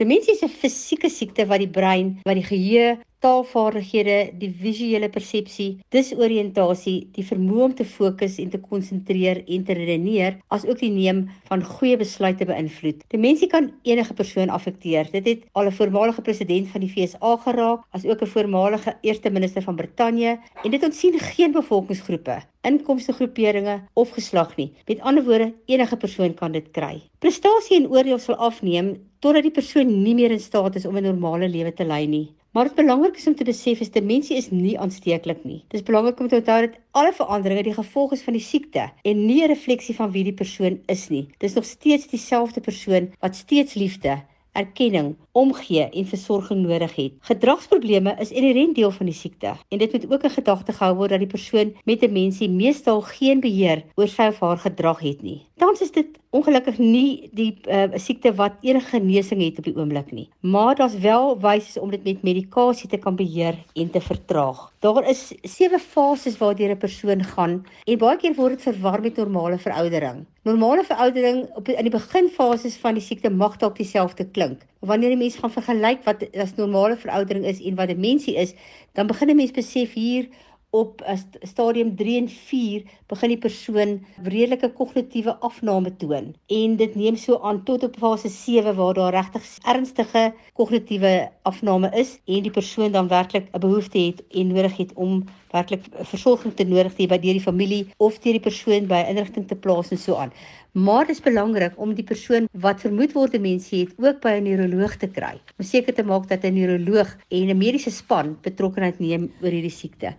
Demensie 0.00 0.32
is 0.32 0.42
'n 0.42 0.48
fisieke 0.48 1.08
siekte 1.12 1.44
wat 1.44 1.60
die 1.60 1.68
brein, 1.68 2.20
wat 2.24 2.38
die 2.38 2.48
geheue, 2.50 2.98
taalvaardighede, 3.20 4.32
die 4.40 4.48
visuele 4.48 5.10
persepsie, 5.12 5.74
disoriëntasie, 5.92 7.10
die 7.12 7.24
vermoë 7.30 7.64
om 7.66 7.74
te 7.76 7.84
fokus 7.84 8.38
en 8.40 8.48
te 8.48 8.60
konsentreer 8.70 9.42
en 9.44 9.66
te 9.68 9.76
redeneer, 9.76 10.38
asook 10.48 10.80
die 10.80 10.90
neem 10.94 11.26
van 11.50 11.64
goeie 11.74 11.98
besluite 12.00 12.46
beïnvloed. 12.48 13.02
Demensie 13.12 13.50
kan 13.52 13.68
enige 13.82 14.14
persoon 14.14 14.48
affekteer. 14.48 15.10
Dit 15.12 15.26
het 15.26 15.44
al 15.52 15.68
'n 15.68 15.78
voormalige 15.80 16.22
president 16.22 16.68
van 16.68 16.80
die 16.80 16.92
FSA 16.94 17.36
geraak, 17.44 17.84
asook 17.92 18.22
'n 18.22 18.32
voormalige 18.36 18.96
eerste 19.02 19.30
minister 19.30 19.62
van 19.62 19.76
Brittanje, 19.76 20.38
en 20.64 20.70
dit 20.70 20.82
ontsien 20.82 21.18
geen 21.18 21.52
bevolkingsgroepe, 21.52 22.40
inkomstegroeperinge 22.62 23.82
of 23.92 24.10
geslag 24.10 24.56
nie. 24.56 24.72
Met 24.86 25.00
ander 25.00 25.24
woorde, 25.24 25.52
enige 25.66 25.96
persoon 25.96 26.34
kan 26.34 26.52
dit 26.52 26.70
kry. 26.70 27.02
Prestasie 27.18 27.76
en 27.76 27.90
oordeel 27.90 28.18
sal 28.18 28.36
afneem 28.36 29.09
totdat 29.20 29.44
die 29.44 29.52
persoon 29.52 29.90
nie 30.02 30.14
meer 30.16 30.32
in 30.32 30.40
staat 30.40 30.76
is 30.80 30.86
om 30.88 30.96
'n 30.96 31.02
normale 31.02 31.48
lewe 31.48 31.72
te 31.72 31.84
lei 31.84 32.06
nie. 32.06 32.28
Maar 32.52 32.64
dit 32.64 32.74
belangrik 32.74 33.16
is 33.16 33.26
om 33.26 33.34
te 33.34 33.44
besef 33.44 33.80
is 33.80 33.92
demensie 33.94 34.36
is 34.36 34.50
nie 34.50 34.78
aansteeklik 34.78 35.44
nie. 35.44 35.60
Dit 35.68 35.80
is 35.80 35.86
belangrik 35.86 36.20
om 36.20 36.28
te 36.28 36.40
onthou 36.40 36.60
dat 36.66 36.78
alle 36.90 37.12
veranderinge 37.12 37.62
die 37.62 37.74
gevolg 37.74 38.12
is 38.16 38.24
van 38.26 38.34
die 38.34 38.42
siekte 38.42 38.88
en 39.02 39.26
nie 39.26 39.42
'n 39.42 39.52
refleksie 39.52 39.94
van 39.94 40.10
wie 40.10 40.24
die 40.24 40.38
persoon 40.42 40.80
is 40.86 41.08
nie. 41.08 41.26
Dit 41.38 41.50
is 41.50 41.54
nog 41.54 41.64
steeds 41.64 42.08
dieselfde 42.08 42.60
persoon 42.60 43.12
wat 43.20 43.36
steeds 43.36 43.74
liefde, 43.74 44.22
erkenning, 44.52 45.16
omgee 45.32 45.88
en 45.90 46.06
versorging 46.06 46.66
nodig 46.66 46.94
het. 46.96 47.12
Gedragsprobleme 47.20 48.16
is 48.18 48.30
inherënt 48.30 48.74
deel 48.74 48.90
van 48.90 49.06
die 49.06 49.14
siekte 49.14 49.54
en 49.68 49.78
dit 49.78 49.92
moet 49.92 50.12
ook 50.12 50.22
in 50.22 50.30
gedagte 50.30 50.72
gehou 50.72 50.94
word 50.96 51.10
dat 51.10 51.22
die 51.22 51.34
persoon 51.34 51.74
met 51.84 52.00
demensie 52.00 52.50
meestal 52.50 53.00
geen 53.00 53.40
beheer 53.40 53.84
oor 53.94 54.08
sy 54.08 54.26
of 54.32 54.40
haar 54.40 54.58
gedrag 54.58 55.00
het 55.00 55.22
nie. 55.22 55.40
Tans 55.56 55.80
is 55.80 55.92
dit 55.92 56.19
ongelukkig 56.30 56.78
nie 56.78 57.28
die 57.34 57.50
uh, 57.66 57.88
siekte 57.98 58.30
wat 58.38 58.58
enige 58.62 58.94
genesing 58.94 59.40
het 59.42 59.58
op 59.58 59.66
die 59.66 59.74
oomblik 59.74 60.12
nie, 60.14 60.28
maar 60.40 60.76
daar's 60.78 60.94
wel 61.02 61.34
wyse 61.42 61.80
om 61.82 61.90
dit 61.90 62.04
met 62.06 62.22
medikasie 62.26 62.88
te 62.90 63.00
kan 63.02 63.16
beheer 63.18 63.58
en 63.74 63.90
te 63.90 64.00
vertraag. 64.00 64.68
Daar 64.78 65.02
is 65.10 65.32
sewe 65.42 65.78
fases 65.82 66.38
waardeur 66.38 66.70
'n 66.70 66.78
persoon 66.78 67.24
gaan 67.24 67.64
en 67.86 67.98
baie 67.98 68.16
keer 68.16 68.34
word 68.34 68.58
dit 68.58 68.62
verwar 68.62 69.02
met 69.02 69.16
normale 69.16 69.58
veroudering. 69.58 70.24
Normale 70.42 70.84
veroudering 70.84 71.48
op 71.54 71.68
in 71.68 71.84
die 71.84 71.92
beginfases 71.98 72.76
van 72.76 72.94
die 72.94 73.02
siekte 73.02 73.30
mag 73.30 73.56
dalk 73.56 73.76
dieselfde 73.76 74.24
klink. 74.24 74.62
Wanneer 74.80 75.10
'n 75.10 75.18
mens 75.18 75.36
gaan 75.36 75.50
vergelyk 75.50 76.04
wat 76.04 76.24
as 76.36 76.54
normale 76.54 76.96
veroudering 76.96 77.44
is 77.44 77.60
en 77.60 77.74
wat 77.74 77.88
demensie 77.88 78.36
is, 78.36 78.54
dan 78.94 79.06
begin 79.06 79.30
'n 79.30 79.36
mens 79.36 79.50
besef 79.50 79.92
hier 79.92 80.28
op 80.70 81.02
stadium 81.42 81.96
3 81.96 82.16
en 82.20 82.28
4 82.28 82.82
begin 83.06 83.28
die 83.28 83.38
persoon 83.38 83.96
redelike 84.22 84.70
kognitiewe 84.78 85.34
afname 85.40 85.90
toon 85.96 86.30
en 86.46 86.76
dit 86.76 86.94
neem 86.94 87.16
so 87.16 87.38
aan 87.42 87.64
tot 87.64 87.82
op 87.82 87.98
fase 87.98 88.28
7 88.28 88.76
waar 88.76 88.94
daar 88.94 89.12
regtig 89.12 89.48
ernstige 89.74 90.32
kognitiewe 90.52 91.30
afname 91.42 91.90
is 92.02 92.18
en 92.24 92.42
die 92.46 92.54
persoon 92.54 92.92
dan 92.92 93.08
werklik 93.08 93.48
'n 93.52 93.60
behoefte 93.60 93.98
het 93.98 94.22
en 94.30 94.46
nodig 94.46 94.76
het 94.76 94.92
om 94.94 95.24
werklik 95.50 95.84
versorging 96.12 96.54
te 96.54 96.64
nodig 96.64 96.94
te 96.94 97.02
hê 97.02 97.08
by 97.08 97.18
die 97.18 97.40
familie 97.40 97.82
of 97.98 98.18
deur 98.22 98.38
die 98.38 98.46
persoon 98.48 98.86
by 98.86 99.02
'n 99.02 99.10
inrigting 99.16 99.48
te 99.48 99.56
plaas 99.56 99.90
en 99.90 99.98
so 99.98 100.14
aan. 100.14 100.32
Maar 100.72 101.06
dit 101.06 101.16
is 101.16 101.22
belangrik 101.22 101.72
om 101.76 101.94
die 101.94 102.04
persoon 102.04 102.48
wat 102.52 102.80
vermoed 102.80 103.12
word 103.12 103.34
'n 103.34 103.42
mensie 103.42 103.80
het 103.84 103.94
ook 103.98 104.20
by 104.20 104.38
'n 104.38 104.42
neuroloog 104.42 104.96
te 104.96 105.08
kry. 105.08 105.40
Om 105.58 105.64
seker 105.64 105.94
te 105.94 106.02
maak 106.02 106.28
dat 106.28 106.44
'n 106.44 106.54
neuroloog 106.54 107.16
en 107.28 107.48
'n 107.48 107.58
mediese 107.58 107.90
span 107.90 108.38
betrokkeheid 108.42 108.98
neem 108.98 109.32
oor 109.42 109.50
hierdie 109.50 109.78
siekte. 109.82 110.14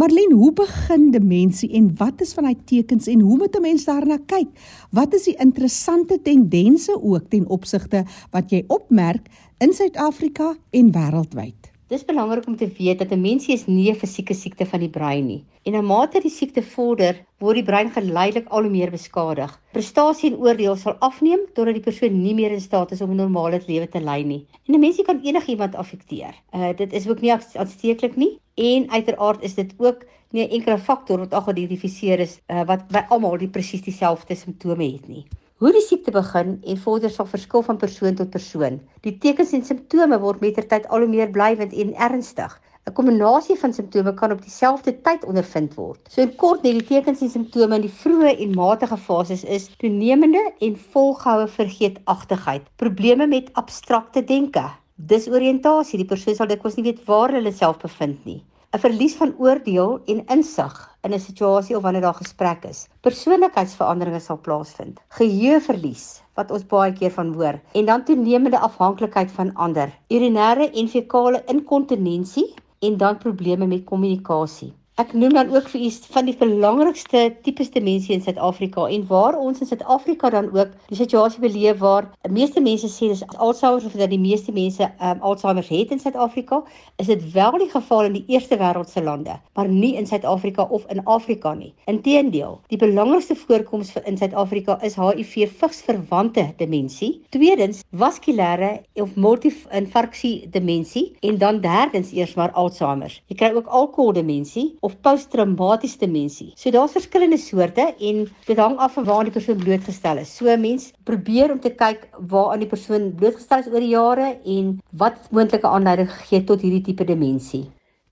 Marlene, 0.00 0.32
hoe 0.34 0.52
begin 0.56 1.10
demensie 1.12 1.66
en 1.76 1.90
wat 1.98 2.22
is 2.24 2.30
van 2.32 2.46
hy 2.48 2.54
tekens 2.70 3.04
en 3.12 3.20
hoe 3.20 3.36
moet 3.36 3.56
'n 3.56 3.60
mens 3.60 3.84
daarna 3.84 4.16
kyk? 4.32 4.48
Wat 4.96 5.12
is 5.14 5.26
die 5.28 5.36
interessante 5.36 6.16
tendense 6.22 6.94
ook 7.02 7.28
ten 7.28 7.44
opsigte 7.48 8.06
wat 8.32 8.50
jy 8.50 8.64
opmerk 8.68 9.28
in 9.58 9.72
Suid-Afrika 9.72 10.56
en 10.70 10.92
wêreldwyd? 10.92 11.68
Dis 11.88 12.04
belangrik 12.04 12.46
om 12.46 12.56
te 12.56 12.70
weet 12.78 12.98
dat 12.98 13.08
demensie 13.08 13.54
is 13.54 13.66
nie 13.66 13.90
'n 13.90 13.94
fisieke 13.94 14.34
siekte 14.34 14.66
van 14.66 14.80
die 14.80 14.88
brein 14.88 15.26
nie. 15.26 15.44
En 15.64 15.72
na 15.72 15.80
mate 15.80 16.20
die 16.20 16.30
siekte 16.30 16.62
vorder, 16.62 17.26
word 17.38 17.54
die 17.54 17.64
brein 17.64 17.90
geleidelik 17.90 18.48
al 18.48 18.62
hoe 18.62 18.70
meer 18.70 18.90
beskadig. 18.90 19.60
Prestasie 19.72 20.30
en 20.30 20.38
oordeel 20.38 20.76
sal 20.76 20.96
afneem 21.00 21.40
totdat 21.52 21.74
die 21.74 21.84
persoon 21.84 22.22
nie 22.22 22.34
meer 22.34 22.52
in 22.52 22.60
staat 22.60 22.92
is 22.92 23.00
om 23.00 23.10
'n 23.10 23.16
normale 23.16 23.60
lewe 23.66 23.88
te 23.88 24.00
lei 24.00 24.24
nie. 24.24 24.46
En 24.66 24.74
'n 24.74 24.80
mensie 24.80 25.04
kan 25.04 25.20
enigiemand 25.22 25.74
affekteer. 25.74 26.34
Uh 26.54 26.72
dit 26.76 26.92
is 26.92 27.08
ook 27.08 27.20
nie 27.20 27.32
aansteeklik 27.32 28.16
nie 28.16 28.38
en 28.60 28.90
uiteraard 28.90 29.42
is 29.48 29.54
dit 29.54 29.74
ook 29.78 30.04
nie 30.30 30.44
'n 30.46 30.50
enkele 30.56 30.78
faktor 30.78 31.18
wat 31.18 31.34
al 31.34 31.46
geïdentifiseer 31.46 32.20
is 32.20 32.38
uh, 32.46 32.64
wat 32.64 32.88
by 32.88 33.02
almal 33.08 33.38
die 33.38 33.48
presies 33.48 33.82
dieselfde 33.82 34.34
simptome 34.34 34.92
het 34.92 35.08
nie. 35.08 35.24
Hoe 35.60 35.72
die 35.72 35.82
siekte 35.84 36.10
begin 36.10 36.58
en 36.64 36.78
vorder 36.80 37.10
sal 37.10 37.26
verskil 37.26 37.62
van 37.62 37.76
persoon 37.76 38.14
tot 38.14 38.30
persoon. 38.30 38.80
Die 39.00 39.18
tekens 39.18 39.52
en 39.52 39.64
simptome 39.64 40.18
word 40.20 40.40
mettertyd 40.40 40.88
al 40.88 41.04
hoe 41.04 41.08
meer 41.08 41.30
blywend 41.30 41.72
en 41.72 41.94
ernstig. 41.94 42.60
'n 42.88 42.92
Kombinasie 42.92 43.56
van 43.58 43.72
simptome 43.72 44.14
kan 44.14 44.32
op 44.32 44.40
dieselfde 44.42 44.94
tyd 45.06 45.24
ondervind 45.24 45.74
word. 45.74 46.00
So 46.08 46.22
in 46.22 46.36
kort 46.36 46.62
net 46.62 46.78
die 46.78 46.86
tekens 46.88 47.20
en 47.20 47.30
simptome 47.30 47.76
in 47.76 47.84
die 47.84 47.92
vroeë 48.02 48.32
en 48.44 48.54
matige 48.56 48.96
fases 48.96 49.44
is 49.44 49.68
toenemende 49.82 50.40
en 50.60 50.78
volgehoue 50.94 51.48
vergeetachtigheid, 51.48 52.62
probleme 52.76 53.26
met 53.26 53.52
abstrakte 53.52 54.24
denke, 54.24 54.64
disoriëntasie, 54.96 56.00
die 56.00 56.08
persoon 56.08 56.38
sal 56.38 56.48
dikwels 56.48 56.78
nie 56.80 56.88
weet 56.88 57.04
waar 57.04 57.36
hulle 57.36 57.52
self 57.52 57.78
bevind 57.84 58.24
nie. 58.24 58.40
'n 58.76 58.78
Verlies 58.78 59.14
van 59.18 59.30
oordeel 59.44 59.88
en 60.12 60.18
insig 60.34 60.74
in 61.06 61.14
'n 61.14 61.22
situasie 61.22 61.76
of 61.76 61.82
wanneer 61.82 62.04
daar 62.04 62.18
gesprek 62.18 62.64
is. 62.68 62.82
Persoonlikheidsveranderinge 63.06 64.20
sal 64.26 64.38
plaasvind. 64.44 65.00
Geheueverlies 65.18 66.04
wat 66.38 66.52
ons 66.54 66.66
baie 66.74 66.92
keer 66.92 67.10
van 67.16 67.32
hoor 67.34 67.58
en 67.72 67.84
dan 67.90 68.04
toenemende 68.04 68.60
afhanklikheid 68.68 69.32
van 69.38 69.54
ander. 69.54 69.90
Urinêre 70.08 70.70
en 70.70 70.88
fekale 70.88 71.42
inkontinensie 71.46 72.54
en 72.78 72.96
dan 72.96 73.18
probleme 73.18 73.66
met 73.66 73.84
kommunikasie. 73.84 74.72
Ek 75.00 75.14
noem 75.16 75.32
dan 75.32 75.48
ook 75.54 75.68
vir 75.72 75.80
u 75.86 75.90
van 76.12 76.26
die 76.28 76.34
belangrikste 76.36 77.20
tipes 77.46 77.70
demensie 77.72 78.12
in 78.12 78.20
Suid-Afrika 78.20 78.82
en 78.92 79.06
waar 79.08 79.36
ons 79.40 79.62
in 79.62 79.68
Suid-Afrika 79.68 80.28
dan 80.34 80.50
ook 80.52 80.74
die 80.90 80.96
situasie 80.98 81.40
beleef 81.40 81.78
waar 81.80 82.10
die 82.26 82.32
meeste 82.34 82.60
mense 82.60 82.90
sê 82.92 83.08
dis 83.08 83.22
Alzheimer 83.38 83.86
of 83.86 83.94
dat 83.96 84.10
die 84.12 84.18
meeste 84.20 84.52
mense 84.52 84.84
um, 85.00 85.22
Alzheimer 85.30 85.64
het 85.64 85.94
in 85.94 86.02
Suid-Afrika, 86.02 86.58
is 87.00 87.08
dit 87.08 87.22
wel 87.32 87.56
die 87.62 87.68
geval 87.70 88.10
in 88.10 88.18
die 88.18 88.24
eerste 88.34 88.58
wêreldse 88.60 89.00
lande, 89.06 89.38
maar 89.56 89.70
nie 89.70 89.94
in 89.96 90.08
Suid-Afrika 90.10 90.66
of 90.68 90.84
in 90.92 91.00
Afrika 91.06 91.54
nie. 91.54 91.70
Inteendeel, 91.88 92.58
die 92.68 92.80
belangrikste 92.82 93.38
voorkoms 93.40 93.94
in 94.04 94.20
Suid-Afrika 94.20 94.76
is 94.84 94.98
HIV 95.00 95.48
vigsverwante 95.62 96.50
demensie, 96.60 97.22
tweedens 97.32 97.80
vaskulêre 97.96 98.82
of 99.00 99.16
multi-infarksie 99.16 100.50
demensie 100.52 101.06
en 101.24 101.40
dan 101.40 101.64
derdens 101.64 102.12
eers 102.12 102.36
maar 102.36 102.52
Alzheimer. 102.52 103.16
Jy 103.32 103.40
kry 103.40 103.52
ook 103.56 103.72
alkoholdemensie 103.80 104.68
of 104.84 104.89
posttraumatiese 105.04 105.98
demensie. 105.98 106.52
So 106.56 106.70
daar's 106.74 106.96
verskillende 106.96 107.38
soorte 107.38 107.94
en 107.98 108.22
dit 108.46 108.58
hang 108.58 108.78
af 108.78 108.98
van 108.98 109.08
waar 109.08 109.24
die 109.24 109.34
persoon 109.34 109.58
blootgestel 109.62 110.22
is. 110.22 110.36
So 110.36 110.56
mens 110.56 110.92
probeer 111.04 111.52
om 111.52 111.60
te 111.60 111.74
kyk 111.74 112.08
waar 112.30 112.52
aan 112.52 112.64
die 112.64 112.70
persoon 112.70 113.12
blootgestel 113.16 113.64
is 113.64 113.72
oor 113.72 113.80
die 113.80 113.94
jare 113.94 114.30
en 114.44 114.78
wat 114.90 115.30
moontlike 115.30 115.66
aanleiding 115.68 116.10
gegee 116.10 116.44
tot 116.44 116.64
hierdie 116.64 116.84
tipe 116.90 117.04
demensie. 117.04 117.66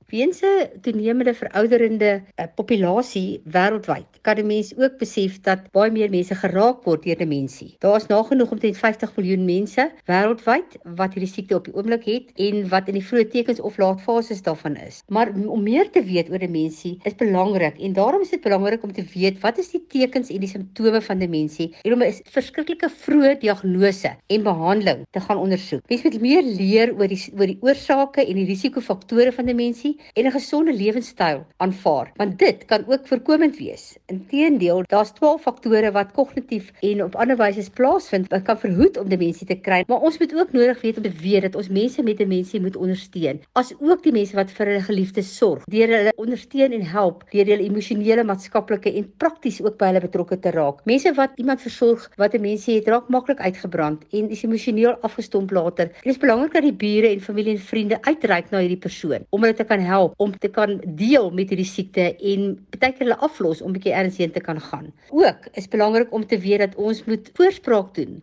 Weens 0.09 0.41
'n 0.41 0.81
toenemende 0.81 1.35
verouderende 1.35 2.23
uh, 2.41 2.45
populasie 2.57 3.43
wêreldwyd, 3.45 4.21
kan 4.25 4.39
die 4.41 4.45
mens 4.45 4.71
ook 4.77 4.95
besef 4.97 5.35
dat 5.45 5.67
baie 5.75 5.91
meer 5.93 6.09
mense 6.09 6.33
geraak 6.35 6.79
word 6.89 7.03
deur 7.05 7.19
demensie. 7.21 7.75
Daar 7.85 7.99
is 8.01 8.07
nagenoeg 8.09 8.55
omtrent 8.57 8.79
50 8.81 9.13
miljoen 9.19 9.45
mense 9.45 9.85
wêreldwyd 10.09 10.79
wat 10.97 11.13
hierdie 11.13 11.29
siekte 11.29 11.59
op 11.59 11.69
die 11.69 11.75
oomblik 11.77 12.07
het 12.09 12.31
en 12.47 12.65
wat 12.73 12.89
in 12.89 12.97
die 12.97 13.05
vroeë 13.05 13.27
tekens 13.35 13.61
of 13.61 13.77
laatfases 13.77 14.41
daarvan 14.47 14.79
is. 14.87 15.03
Maar 15.13 15.35
om 15.45 15.61
meer 15.63 15.91
te 15.93 16.01
weet 16.01 16.33
oor 16.33 16.41
demensie 16.41 16.95
is 17.05 17.19
belangrik 17.21 17.77
en 17.77 17.93
daarom 17.93 18.25
is 18.25 18.33
dit 18.33 18.41
belangrik 18.41 18.89
om 18.89 18.97
te 18.97 19.05
weet 19.13 19.45
wat 19.45 19.61
is 19.61 19.69
die 19.77 19.83
tekens 19.93 20.33
en 20.33 20.41
die 20.41 20.49
simptome 20.49 21.05
van 21.05 21.21
demensie 21.21 21.69
en 21.83 21.99
om 21.99 22.07
'n 22.09 22.17
verskriklike 22.33 22.89
vroeë 22.89 23.37
diagnose 23.45 24.17
en 24.27 24.43
behandeling 24.43 25.05
te 25.11 25.21
gaan 25.21 25.37
ondersoek. 25.37 25.85
Mens 25.89 26.03
moet 26.03 26.21
meer 26.21 26.43
leer 26.43 26.97
oor 26.97 27.09
die 27.09 27.21
oor 27.37 27.47
die 27.47 27.61
oorsake 27.61 28.25
en 28.25 28.35
die 28.35 28.49
risikofaktore 28.49 29.37
van 29.37 29.45
demensie 29.45 29.98
en 30.15 30.27
'n 30.27 30.31
gesonde 30.31 30.73
lewenstyl 30.75 31.47
aanvaar, 31.57 32.13
want 32.17 32.39
dit 32.39 32.65
kan 32.65 32.85
ook 32.87 33.07
voorkomend 33.07 33.57
wees. 33.57 33.97
Inteendeel, 34.07 34.83
daar's 34.87 35.13
12 35.13 35.43
faktore 35.43 35.93
wat 35.93 36.13
kognitief 36.13 36.73
en 36.81 37.05
op 37.05 37.15
ander 37.15 37.37
wyse 37.37 37.71
plaasvind 37.71 38.29
wat 38.29 38.43
kan 38.43 38.59
verhoed 38.59 38.97
om 38.97 39.09
demensie 39.09 39.47
te 39.47 39.55
kry, 39.55 39.85
maar 39.87 40.01
ons 40.01 40.19
moet 40.19 40.35
ook 40.35 40.53
nodig 40.53 40.81
weet 40.81 40.97
om 40.97 41.03
te 41.03 41.13
weet 41.23 41.43
dat 41.43 41.55
ons 41.55 41.69
mense 41.69 42.03
met 42.03 42.19
demensie 42.19 42.61
moet 42.61 42.77
ondersteun, 42.77 43.41
as 43.53 43.75
ook 43.81 44.03
die 44.03 44.13
mense 44.13 44.37
wat 44.37 44.51
vir 44.51 44.67
hulle 44.67 44.83
geliefdes 44.83 45.37
sorg, 45.37 45.65
deur 45.65 45.89
hulle 45.89 46.13
ondersteun 46.17 46.73
en 46.73 46.83
help 46.83 47.25
deur 47.31 47.47
hulle 47.47 47.67
emosionele, 47.67 48.25
maatskaplike 48.25 48.93
en 48.95 49.09
prakties 49.17 49.61
ook 49.63 49.79
by 49.79 49.93
hulle 49.93 50.05
betrokke 50.05 50.39
te 50.39 50.53
raak. 50.55 50.85
Mense 50.85 51.13
wat 51.17 51.37
iemand 51.37 51.63
versorg 51.65 52.09
wat 52.17 52.35
'n 52.35 52.41
mensie 52.41 52.77
het 52.77 52.89
raak 52.89 53.09
maklik 53.09 53.41
uitgebrand 53.41 54.05
en 54.13 54.31
is 54.31 54.43
emosioneel 54.43 54.97
afgestomp 55.03 55.51
later. 55.51 55.87
Dit 56.03 56.13
is 56.15 56.19
belangrik 56.19 56.53
dat 56.53 56.63
die 56.63 56.73
bure 56.73 57.09
en 57.09 57.21
familie 57.21 57.53
en 57.57 57.61
vriende 57.61 57.99
uitreik 58.03 58.51
na 58.51 58.59
hierdie 58.59 58.81
persoon 58.81 59.27
om 59.31 59.43
hulle 59.43 59.55
te 59.55 59.65
kan 59.65 59.81
help 59.89 60.15
om 60.23 60.35
te 60.39 60.51
kan 60.53 60.79
deel 61.01 61.31
met 61.35 61.53
hierdie 61.53 61.69
siekte 61.69 62.11
en 62.33 62.49
baie 62.77 62.93
keer 62.93 63.07
hulle 63.07 63.21
aflos 63.29 63.63
om 63.65 63.75
bietjie 63.77 63.97
erns 63.97 64.19
heen 64.23 64.35
te 64.35 64.45
kan 64.45 64.61
gaan. 64.71 64.93
Ook 65.11 65.49
is 65.59 65.71
belangrik 65.73 66.13
om 66.15 66.27
te 66.27 66.39
weet 66.45 66.67
dat 66.67 66.77
ons 66.77 67.05
moet 67.09 67.31
voorspraak 67.39 67.95
doen 67.99 68.21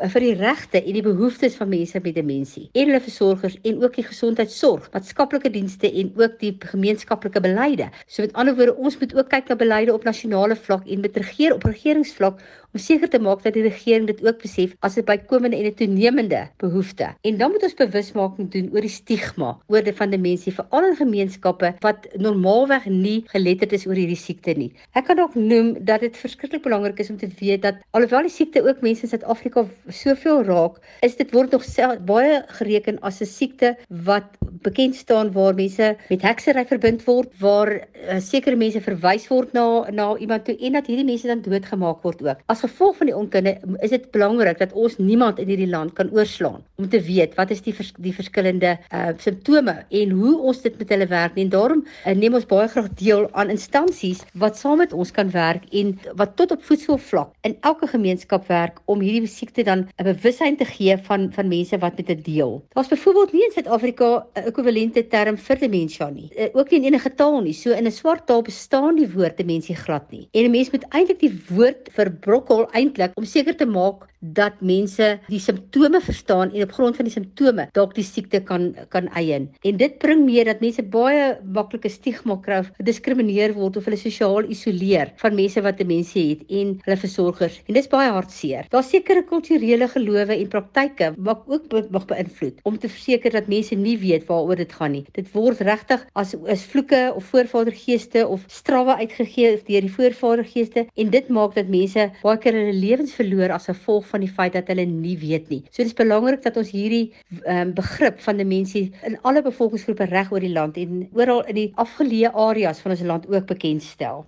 vir 0.00 0.24
die 0.24 0.34
regte 0.38 0.80
en 0.80 0.96
die 0.96 1.04
behoeftes 1.04 1.56
van 1.58 1.70
mense 1.70 2.00
met 2.02 2.16
demensie 2.16 2.64
en 2.72 2.88
hulle 2.88 3.00
versorgers 3.04 3.56
en 3.62 3.82
ook 3.82 3.94
die 3.98 4.06
gesondheidsorg, 4.06 4.88
maatskaplike 4.94 5.50
dienste 5.54 5.90
en 5.90 6.10
ook 6.18 6.38
die 6.40 6.52
gemeenskaplike 6.72 7.42
beleide. 7.44 7.90
So 8.06 8.24
met 8.26 8.34
ander 8.34 8.56
woorde, 8.58 8.74
ons 8.74 8.98
moet 8.98 9.14
ook 9.14 9.30
kyk 9.30 9.50
na 9.50 9.58
beleide 9.60 9.94
op 9.94 10.06
nasionale 10.08 10.56
vlak 10.56 10.88
en 10.90 11.04
met 11.04 11.16
regeer 11.22 11.54
op 11.54 11.66
regeringsvlak 11.68 12.42
om 12.74 12.82
seker 12.82 13.08
te 13.10 13.20
maak 13.22 13.42
dat 13.44 13.54
die 13.54 13.62
regering 13.62 14.08
dit 14.10 14.20
ook 14.26 14.40
besef 14.42 14.72
as 14.86 14.96
dit 14.98 15.06
bykomende 15.06 15.56
en 15.56 15.70
'n 15.70 15.74
toenemende 15.78 16.48
behoefte. 16.58 17.14
En 17.22 17.36
dan 17.38 17.50
moet 17.50 17.62
ons 17.62 17.74
bewusmaking 17.74 18.50
doen 18.50 18.70
oor 18.74 18.80
die 18.80 18.90
stigma 18.90 19.58
oor 19.66 19.82
die 19.82 19.94
van 19.94 20.10
demensie 20.10 20.52
veral 20.52 20.88
in 20.90 20.96
gemeenskappe 20.96 21.74
wat 21.80 22.08
normaalweg 22.18 22.86
nie 22.86 23.22
geletterd 23.30 23.72
is 23.72 23.86
oor 23.86 23.94
hierdie 23.94 24.18
siekte 24.18 24.54
nie. 24.58 24.72
Ek 24.92 25.04
kan 25.04 25.18
ook 25.18 25.34
noem 25.34 25.84
dat 25.84 26.00
dit 26.00 26.16
verskriklik 26.16 26.62
belangrik 26.62 26.98
is 26.98 27.10
om 27.10 27.16
te 27.16 27.28
weet 27.38 27.62
dat 27.62 27.74
alhoewel 27.92 28.26
die 28.26 28.34
siekte 28.34 28.62
ook 28.62 28.80
mense 28.80 29.02
in 29.02 29.08
Suid-Afrika 29.08 29.66
soveel 29.88 30.42
raak, 30.42 30.80
is 31.02 31.16
dit 31.16 31.30
word 31.30 31.52
nog 31.52 31.62
baie 32.04 32.42
gereken 32.58 32.98
as 33.00 33.20
'n 33.20 33.26
siekte 33.26 33.76
wat 33.88 34.24
bekend 34.62 34.94
staan 34.94 35.32
waar 35.32 35.54
mense 35.54 35.96
met 36.08 36.22
heksery 36.22 36.64
verbind 36.66 37.04
word, 37.04 37.30
waar 37.38 37.70
uh, 37.76 38.18
sekere 38.18 38.56
mense 38.56 38.80
verwys 38.80 39.28
word 39.28 39.52
na 39.52 39.90
na 39.90 40.16
iemand 40.16 40.44
toe 40.44 40.56
en 40.58 40.72
dat 40.72 40.86
hierdie 40.86 41.04
mense 41.04 41.26
dan 41.26 41.42
doodgemaak 41.42 42.02
word 42.02 42.22
ook. 42.22 42.40
As 42.46 42.63
gevolg 42.64 42.96
van 43.00 43.10
die 43.10 43.16
onkunde 43.16 43.56
is 43.84 43.92
dit 43.94 44.10
belangrik 44.14 44.58
dat 44.58 44.72
ons 44.72 44.98
niemand 44.98 45.38
in 45.42 45.50
hierdie 45.52 45.70
land 45.70 45.92
kan 45.98 46.10
oorslaan 46.12 46.62
om 46.80 46.88
te 46.88 47.00
weet 47.00 47.34
wat 47.38 47.50
is 47.54 47.62
die 47.64 47.74
vers, 47.76 47.92
die 47.98 48.14
verskillende 48.14 48.76
uh 48.92 49.12
simptome 49.24 49.76
en 49.90 50.10
hoe 50.10 50.34
ons 50.50 50.62
dit 50.64 50.78
met 50.78 50.88
hulle 50.94 51.06
werk 51.10 51.36
en 51.40 51.52
daarom 51.52 51.84
uh, 51.84 52.14
neem 52.14 52.34
ons 52.34 52.48
baie 52.50 52.68
graag 52.68 52.88
deel 53.00 53.28
aan 53.32 53.52
instansies 53.52 54.24
wat 54.44 54.58
saam 54.58 54.80
met 54.82 54.92
ons 54.92 55.12
kan 55.14 55.30
werk 55.34 55.66
en 55.72 55.94
wat 56.20 56.36
tot 56.40 56.54
op 56.56 56.64
voedselvlak 56.64 57.32
in 57.48 57.56
elke 57.70 57.88
gemeenskap 57.90 58.48
werk 58.48 58.80
om 58.90 59.02
hierdie 59.04 59.30
siekte 59.30 59.64
dan 59.66 59.86
'n 59.98 60.08
bewussyn 60.10 60.56
te 60.56 60.64
gee 60.64 60.96
van 61.08 61.30
van 61.32 61.48
mense 61.48 61.78
wat 61.78 61.96
met 61.96 62.06
dit 62.06 62.24
deel. 62.24 62.62
Daar's 62.74 62.88
byvoorbeeld 62.88 63.32
nie 63.32 63.44
in 63.44 63.52
Suid-Afrika 63.54 64.26
'n 64.34 64.48
ekwivalente 64.50 65.06
term 65.08 65.36
vir 65.36 65.58
demensie 65.58 66.10
nie. 66.12 66.30
Uh, 66.36 66.48
ook 66.52 66.70
nie 66.70 66.80
in 66.80 66.92
enige 66.92 67.14
taal 67.14 67.40
nie. 67.40 67.52
So 67.52 67.70
in 67.70 67.86
'n 67.86 67.92
swart 67.92 68.26
taal 68.26 68.42
bestaan 68.42 68.96
die 68.96 69.08
woord 69.08 69.36
demensie 69.36 69.76
glad 69.76 70.10
nie. 70.10 70.28
En 70.32 70.44
'n 70.44 70.50
mens 70.50 70.70
moet 70.70 70.84
eintlik 70.90 71.20
die 71.20 71.34
woord 71.48 71.88
vir 71.96 72.10
brokkel 72.10 72.53
protokol 72.54 72.70
eintlik 72.78 73.16
om 73.18 73.26
seker 73.26 73.56
te 73.58 73.66
maak 73.66 74.06
dat 74.32 74.60
mense 74.64 75.18
die 75.28 75.40
simptome 75.42 76.00
verstaan 76.00 76.52
en 76.52 76.62
op 76.64 76.72
grond 76.72 76.96
van 76.96 77.08
die 77.08 77.12
simptome 77.12 77.66
dalk 77.76 77.94
die 77.96 78.04
siekte 78.06 78.40
kan 78.40 78.70
kan 78.88 79.08
eien. 79.18 79.50
En 79.62 79.76
dit 79.76 79.98
bring 80.00 80.24
mee 80.24 80.44
dat 80.44 80.62
mense 80.64 80.82
baie 80.82 81.34
maklike 81.44 81.90
stigma 81.92 82.36
kry 82.44 82.62
gediskrimineer 82.78 83.54
word 83.56 83.76
of 83.76 83.88
hulle 83.88 83.98
sosiaal 84.00 84.48
isoleer 84.50 85.12
van 85.20 85.36
mense 85.36 85.60
wat 85.64 85.78
demensie 85.78 86.24
het 86.30 86.44
en 86.48 86.74
hulle 86.86 86.98
versorgers. 87.00 87.60
En 87.68 87.76
dis 87.76 87.90
baie 87.90 88.10
hartseer. 88.14 88.68
Daar's 88.72 88.90
sekere 88.94 89.24
kulturele 89.28 89.88
gelowe 89.92 90.36
en 90.38 90.48
praktyke 90.52 91.12
wat 91.28 91.44
ook 91.50 91.68
mag 91.92 92.06
beïnvloed 92.08 92.62
om 92.64 92.78
te 92.78 92.88
verseker 92.88 93.34
dat 93.34 93.50
mense 93.50 93.76
nie 93.76 93.96
weet 94.00 94.26
waaroor 94.30 94.56
dit 94.62 94.72
gaan 94.72 94.94
nie. 94.96 95.04
Dit 95.18 95.30
word 95.34 95.60
regtig 95.66 96.06
as 96.14 96.34
is 96.52 96.64
vloeke 96.70 97.02
of 97.16 97.28
voorvadergeeste 97.32 98.26
of 98.28 98.44
strawwe 98.48 98.96
uitgegee 99.02 99.56
deur 99.66 99.86
die 99.86 99.92
voorvadergeeste 99.92 100.86
en 100.94 101.10
dit 101.10 101.28
maak 101.28 101.54
dat 101.58 101.68
mense 101.72 102.08
baie 102.22 102.40
keer 102.40 102.56
hulle 102.56 102.76
lewens 102.78 103.14
verloor 103.18 103.54
as 103.56 103.68
gevolg 103.70 104.06
van 104.14 104.24
die 104.24 104.32
feit 104.38 104.54
dat 104.56 104.70
hulle 104.72 104.86
nie 104.88 105.16
weet 105.20 105.50
nie. 105.52 105.62
So 105.70 105.82
dit 105.82 105.92
is 105.92 105.98
belangrik 105.98 106.44
dat 106.46 106.58
ons 106.60 106.70
hierdie 106.74 107.06
um, 107.42 107.74
begrip 107.76 108.20
van 108.26 108.38
demensie 108.40 108.86
in 109.08 109.18
alle 109.22 109.42
bevolkingsgroepe 109.42 110.08
reg 110.12 110.32
oor 110.32 110.44
die 110.44 110.54
land 110.54 110.78
en 110.80 111.08
oral 111.18 111.42
in 111.50 111.60
die 111.62 111.70
afgeleë 111.86 112.34
areas 112.48 112.82
van 112.84 112.94
ons 112.96 113.04
land 113.10 113.28
ook 113.30 113.50
bekendstel. 113.50 114.24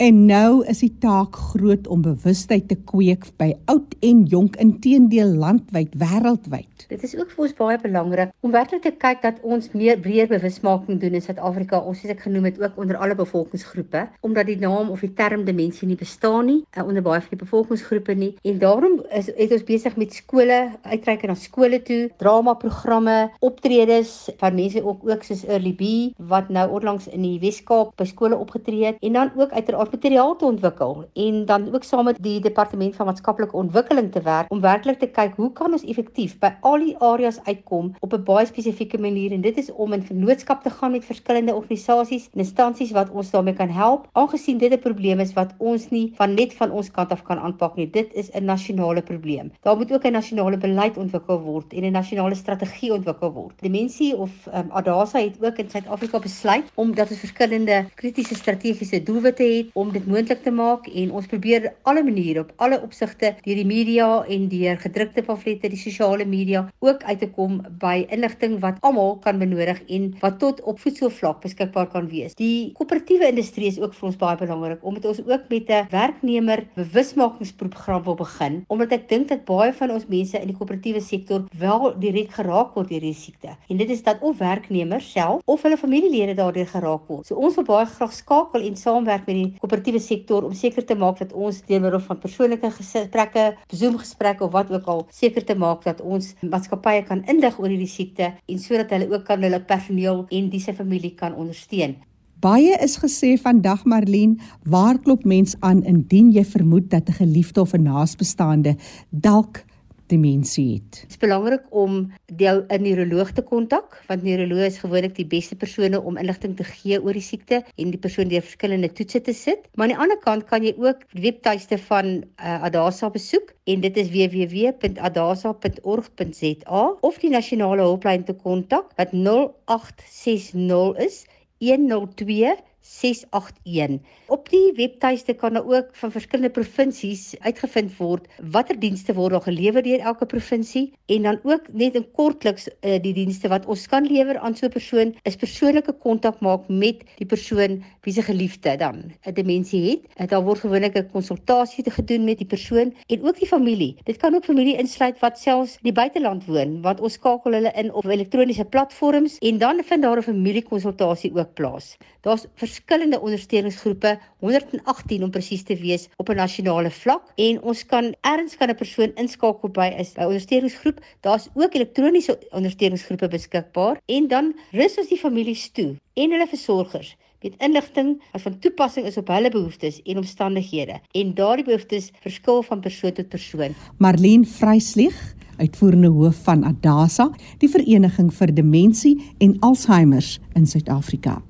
En 0.00 0.22
nou 0.24 0.62
is 0.64 0.78
die 0.80 0.94
taak 0.96 1.36
groot 1.36 1.84
om 1.92 2.00
bewustheid 2.00 2.70
te 2.70 2.76
kweek 2.88 3.26
by 3.36 3.50
oud 3.68 3.92
en 4.00 4.22
jonk 4.32 4.54
intedeel 4.56 5.34
landwyd 5.36 5.92
wêreldwyd. 6.00 6.86
Dit 6.88 7.02
is 7.04 7.12
ook 7.18 7.28
vir 7.34 7.42
ons 7.44 7.56
baie 7.58 7.76
belangrik 7.82 8.30
om 8.40 8.54
werklik 8.54 8.80
te 8.86 8.94
kyk 8.96 9.20
dat 9.20 9.42
ons 9.44 9.68
meer 9.76 10.00
breër 10.00 10.30
bewusmaking 10.30 11.02
doen 11.02 11.18
in 11.18 11.24
Suid-Afrika. 11.24 11.82
Ons 11.84 12.00
het 12.00 12.14
ek 12.14 12.24
genoem 12.24 12.48
dit 12.48 12.60
ook 12.62 12.78
onder 12.80 12.96
alle 12.96 13.18
bevolkingsgroepe 13.18 14.06
omdat 14.24 14.48
die 14.48 14.56
naam 14.62 14.88
of 14.94 15.04
die 15.04 15.10
term 15.18 15.44
demensie 15.44 15.90
nie 15.90 15.98
bestaan 16.00 16.48
nie 16.48 16.62
uh, 16.64 16.86
onder 16.86 17.04
baie 17.04 17.20
van 17.20 17.34
die 17.34 17.42
bevolkingsgroepe 17.42 18.16
nie. 18.16 18.30
En 18.48 18.56
daarom 18.64 19.02
is 19.12 19.28
het 19.28 19.52
ons 19.52 19.68
besig 19.68 20.00
met 20.00 20.16
skole, 20.16 20.58
uitreik 20.88 21.28
na 21.28 21.36
skole 21.36 21.82
toe, 21.84 22.00
drama 22.24 22.56
programme, 22.56 23.18
optredes 23.44 24.16
van 24.40 24.56
mense 24.56 24.80
ook 24.80 25.04
ook 25.04 25.28
soos 25.28 25.44
Early 25.44 25.76
B 25.76 25.92
wat 26.32 26.48
nou 26.48 26.64
onlangs 26.80 27.12
in 27.12 27.28
die 27.28 27.36
Wes-Kaap 27.44 27.92
by 28.00 28.08
skole 28.08 28.40
opgetree 28.40 28.94
het 28.94 29.04
en 29.04 29.20
dan 29.20 29.36
ook 29.36 29.52
uiteraard 29.52 29.89
materiaal 29.92 30.36
te 30.36 30.44
ontwikkel 30.44 31.04
en 31.14 31.44
dan 31.46 31.74
ook 31.74 31.84
saam 31.84 32.04
met 32.04 32.22
die 32.22 32.40
departement 32.40 32.96
van 32.96 33.06
maatskaplike 33.06 33.56
ontwikkeling 33.56 34.12
te 34.12 34.22
werk 34.22 34.50
om 34.50 34.60
werklik 34.60 34.98
te 34.98 35.06
kyk 35.06 35.34
hoe 35.36 35.52
kan 35.52 35.72
ons 35.72 35.84
effektief 35.84 36.38
by 36.38 36.50
al 36.60 36.78
die 36.78 36.96
areas 36.98 37.40
uitkom 37.44 37.94
op 38.00 38.12
'n 38.14 38.24
baie 38.24 38.46
spesifieke 38.46 38.98
manier. 38.98 39.32
En 39.32 39.40
dit 39.40 39.56
is 39.56 39.72
om 39.72 39.92
in 39.92 40.02
vennootskap 40.02 40.62
te 40.62 40.70
gaan 40.70 40.90
met 40.90 41.04
verskillende 41.04 41.54
organisasies 41.54 42.28
en 42.32 42.38
instansies 42.38 42.90
wat 42.90 43.10
ons 43.10 43.30
daarmee 43.30 43.54
kan 43.54 43.68
help 43.68 44.08
aangesien 44.12 44.58
dit 44.58 44.72
'n 44.72 44.78
probleem 44.78 45.20
is 45.20 45.32
wat 45.32 45.54
ons 45.58 45.88
nie 45.90 46.12
van 46.14 46.34
net 46.34 46.54
van 46.54 46.70
ons 46.70 46.90
kant 46.90 47.10
af 47.10 47.22
kan 47.22 47.38
aanpak 47.38 47.76
nie. 47.76 47.90
Dit 47.90 48.12
is 48.12 48.30
'n 48.30 48.44
nasionale 48.44 49.02
probleem. 49.02 49.52
Daar 49.60 49.76
moet 49.76 49.92
ook 49.92 50.04
'n 50.04 50.12
nasionale 50.12 50.56
beleid 50.56 50.96
ontwikkel 50.96 51.40
word 51.40 51.72
en 51.72 51.84
'n 51.84 51.92
nasionale 51.92 52.34
strategie 52.34 52.92
ontwikkel 52.92 53.32
word. 53.32 53.54
Dimensie 53.60 54.16
of 54.16 54.30
um, 54.54 54.70
Adasa 54.70 55.18
het 55.18 55.36
ook 55.44 55.56
in 55.58 55.70
Suid-Afrika 55.70 56.18
besluit 56.18 56.64
om 56.74 56.94
dat 56.94 57.10
ons 57.10 57.18
verskillende 57.18 57.86
kritiese 57.94 58.34
strategiese 58.34 59.02
doelwitte 59.02 59.42
het 59.42 59.70
om 59.80 59.92
dit 59.94 60.06
moontlik 60.06 60.42
te 60.44 60.52
maak 60.52 60.88
en 60.92 61.12
ons 61.16 61.28
probeer 61.30 61.70
alle 61.88 62.02
maniere 62.04 62.44
op 62.44 62.52
alle 62.64 62.80
opsigte 62.84 63.32
deur 63.44 63.60
die 63.60 63.66
media 63.66 64.08
en 64.36 64.48
deur 64.52 64.80
gedrukte 64.82 65.24
pamflette 65.24 65.70
die 65.72 65.80
sosiale 65.80 66.26
media 66.28 66.66
ook 66.84 67.04
uit 67.08 67.22
te 67.22 67.28
kom 67.36 67.60
by 67.82 68.04
inligting 68.12 68.58
wat 68.64 68.80
almal 68.86 69.16
kan 69.24 69.40
benodig 69.40 69.80
en 69.88 70.10
wat 70.20 70.38
tot 70.42 70.60
op 70.68 70.80
voedselvlak 70.82 71.40
beskikbaar 71.44 71.88
kan 71.92 72.08
wees. 72.10 72.36
Die 72.38 72.72
koöperatiewe 72.76 73.30
industrie 73.32 73.70
is 73.70 73.80
ook 73.80 73.96
vir 73.96 74.10
ons 74.10 74.20
baie 74.20 74.38
belangrik 74.40 74.84
omdat 74.86 75.08
ons 75.12 75.22
ook 75.24 75.48
met 75.48 75.70
'n 75.70 75.88
werknemer 75.90 76.66
bewusmakingsprogram 76.76 78.02
wil 78.04 78.18
begin 78.20 78.64
omdat 78.68 78.92
ek 78.92 79.08
dink 79.08 79.28
dat 79.28 79.44
baie 79.44 79.72
van 79.72 79.90
ons 79.90 80.06
mense 80.06 80.40
in 80.40 80.46
die 80.46 80.56
koöperatiewe 80.56 81.00
sektor 81.00 81.44
wel 81.58 81.98
direk 81.98 82.30
geraak 82.30 82.74
word 82.74 82.88
deur 82.88 83.00
hierdie 83.00 83.14
siekte. 83.14 83.56
En 83.68 83.76
dit 83.76 83.90
is 83.90 84.02
dat 84.02 84.20
of 84.20 84.38
werknemers 84.38 85.12
self 85.12 85.42
of 85.44 85.62
hulle 85.62 85.76
familielede 85.76 86.34
daardeur 86.34 86.66
geraak 86.66 87.08
word. 87.08 87.26
So 87.26 87.34
ons 87.34 87.54
wil 87.54 87.64
baie 87.64 87.86
graag 87.86 88.12
skakel 88.12 88.62
en 88.66 88.76
saamwerk 88.76 89.26
met 89.26 89.36
die 89.36 89.54
koöperatiewe 89.70 90.00
sektor 90.02 90.44
om 90.44 90.54
seker 90.54 90.82
te 90.82 90.96
maak 90.98 91.20
dat 91.20 91.32
ons 91.32 91.60
deur 91.68 91.80
middel 91.82 92.02
van 92.02 92.18
persoonlike 92.18 92.70
gesprekke, 92.74 93.54
Zoom 93.70 93.98
gesprekke 94.00 94.44
of 94.44 94.52
wat 94.52 94.70
ook 94.74 94.86
al 94.90 95.06
seker 95.14 95.44
te 95.46 95.54
maak 95.54 95.84
dat 95.86 96.00
ons 96.02 96.34
maatskappye 96.42 97.04
kan 97.06 97.22
indig 97.30 97.58
oor 97.58 97.70
hierdie 97.70 97.90
siekte 97.90 98.32
en 98.34 98.58
sodat 98.58 98.90
hulle 98.90 99.10
ook 99.12 99.24
kan 99.28 99.42
hulle 99.42 99.62
personeel 99.62 100.24
en 100.28 100.50
die 100.50 100.60
se 100.60 100.74
familie 100.74 101.14
kan 101.14 101.34
ondersteun. 101.38 101.96
Baie 102.40 102.74
is 102.80 102.96
gesê 102.98 103.36
vandag 103.38 103.84
Marlene, 103.84 104.40
waar 104.64 104.98
klop 104.98 105.26
mens 105.28 105.54
aan 105.60 105.84
indien 105.84 106.32
jy 106.32 106.44
vermoed 106.44 106.90
dat 106.90 107.08
'n 107.08 107.20
geliefde 107.22 107.60
of 107.60 107.74
'n 107.74 107.82
naasbestaande 107.82 108.76
dalk 109.10 109.64
demensie 110.10 110.74
het. 110.74 110.90
Dit 111.02 111.10
is 111.14 111.20
belangrik 111.22 111.62
om 111.70 112.10
die 112.26 112.50
'n 112.50 112.82
neuroloog 112.82 113.30
te 113.32 113.42
kontak 113.42 114.02
want 114.08 114.22
neuroloog 114.22 114.66
is 114.66 114.78
gewoonlik 114.78 115.14
die 115.14 115.26
beste 115.26 115.56
persone 115.56 116.00
om 116.00 116.16
inligting 116.16 116.56
te 116.56 116.64
gee 116.64 117.02
oor 117.02 117.12
die 117.12 117.22
siekte 117.22 117.64
en 117.76 117.90
die 117.90 117.98
persoon 117.98 118.28
deur 118.28 118.42
verskillende 118.42 118.92
toetse 118.92 119.20
te 119.20 119.32
sit. 119.32 119.58
Maar 119.74 119.86
aan 119.86 119.94
die 119.94 120.02
ander 120.02 120.18
kant 120.18 120.44
kan 120.44 120.62
jy 120.64 120.74
ook 120.78 120.96
webtuiste 121.12 121.78
van 121.78 122.06
uh, 122.06 122.62
Adasa 122.62 123.10
besoek 123.10 123.54
en 123.64 123.80
dit 123.80 123.96
is 123.96 124.10
www.adasa.org.za 124.10 126.96
of 127.00 127.18
die 127.18 127.30
nasionale 127.30 127.82
hulplyn 127.82 128.24
te 128.24 128.32
kontak 128.32 128.92
wat 128.96 129.12
0860 129.12 130.96
is 131.06 131.26
102 131.58 132.56
681. 132.80 134.00
Op 134.26 134.48
die 134.48 134.72
webtuiste 134.76 135.32
kan 135.34 135.52
daar 135.52 135.66
ook 135.66 135.88
van 135.92 136.12
verskillende 136.12 136.50
provinsies 136.50 137.34
uitgevind 137.38 137.96
word 137.96 138.26
watter 138.52 138.78
dienste 138.80 139.14
word 139.14 139.32
daar 139.32 139.44
gelewer 139.44 139.82
deur 139.82 140.00
elke 140.00 140.26
provinsie 140.26 140.92
en 141.06 141.22
dan 141.22 141.40
ook 141.42 141.68
net 141.72 141.94
in 141.94 142.06
kortliks 142.16 142.68
uh, 142.68 142.96
die 143.02 143.12
dienste 143.12 143.48
wat 143.52 143.66
ons 143.66 143.86
kan 143.86 144.06
lewer 144.06 144.38
aan 144.38 144.56
so 144.56 144.66
'n 144.66 144.72
persoon 144.72 145.14
is 145.22 145.36
persoonlike 145.36 145.92
kontak 145.92 146.40
maak 146.40 146.68
met 146.68 147.04
die 147.16 147.26
persoon 147.26 147.82
wie 148.02 148.14
se 148.14 148.22
geliefde 148.22 148.76
dan 148.76 149.12
'n 149.26 149.34
demensie 149.34 149.82
het. 149.90 150.00
Uh, 150.16 150.26
daar 150.26 150.42
word 150.42 150.60
gewoonlik 150.60 150.96
'n 150.96 151.10
konsultasie 151.12 151.84
gedoen 151.90 152.24
met 152.24 152.38
die 152.38 152.46
persoon 152.46 152.94
en 153.06 153.22
ook 153.22 153.38
die 153.38 153.48
familie. 153.48 153.96
Dit 154.04 154.16
kan 154.16 154.34
ook 154.34 154.44
familie 154.44 154.76
insluit 154.76 155.18
wat 155.18 155.38
selfs 155.38 155.72
in 155.72 155.90
die 155.90 155.92
buiteland 155.92 156.46
woon 156.46 156.82
want 156.82 157.00
ons 157.00 157.12
skakel 157.12 157.52
hulle 157.52 157.72
in 157.74 157.92
op 157.92 158.04
elektroniese 158.04 158.64
platforms 158.64 159.38
en 159.38 159.58
dan 159.58 159.82
vind 159.84 160.02
daar 160.02 160.18
'n 160.18 160.22
familiekonsultasie 160.22 161.34
ook 161.34 161.54
plaas. 161.54 161.96
Daar's 162.20 162.46
verskillende 162.70 163.20
ondersteuningsgroepe, 163.20 164.18
118 164.38 165.24
om 165.26 165.30
presies 165.34 165.64
te 165.66 165.76
wees 165.76 166.08
op 166.22 166.30
'n 166.30 166.38
nasionale 166.38 166.90
vlak 166.90 167.32
en 167.36 167.62
ons 167.62 167.84
kan 167.86 168.14
erns 168.20 168.56
kan 168.56 168.70
'n 168.70 168.76
persoon 168.82 169.12
inskakel 169.16 169.68
by 169.68 169.88
is 169.98 170.14
'n 170.14 170.30
ondersteuningsgroep. 170.30 170.98
Daar's 171.20 171.48
ook 171.54 171.74
elektroniese 171.74 172.38
ondersteuningsgroepe 172.50 173.28
beskikbaar 173.28 174.00
en 174.06 174.28
dan 174.28 174.54
rus 174.72 174.98
ons 174.98 175.08
die 175.08 175.18
families 175.18 175.70
toe 175.72 175.96
en 176.14 176.30
hulle 176.30 176.46
versorgers 176.46 177.16
met 177.42 177.54
inligting 177.58 178.22
wat 178.32 178.42
van 178.42 178.58
toepassing 178.58 179.06
is 179.06 179.16
op 179.16 179.28
hulle 179.28 179.50
behoeftes 179.50 180.02
en 180.02 180.16
omstandighede 180.16 181.00
en 181.12 181.34
daardie 181.34 181.64
behoeftes 181.64 182.10
verskil 182.20 182.62
van 182.62 182.80
persoon 182.80 183.12
tot 183.12 183.28
persoon. 183.28 183.74
Marlene 183.98 184.46
Vryslieg 184.46 185.34
uitvoerende 185.60 186.08
hoof 186.08 186.42
van 186.42 186.64
Adasa, 186.64 187.30
die 187.58 187.68
vereniging 187.68 188.32
vir 188.34 188.54
demensie 188.54 189.14
en 189.38 189.56
Alzheimer 189.60 190.24
in 190.54 190.66
Suid-Afrika. 190.66 191.49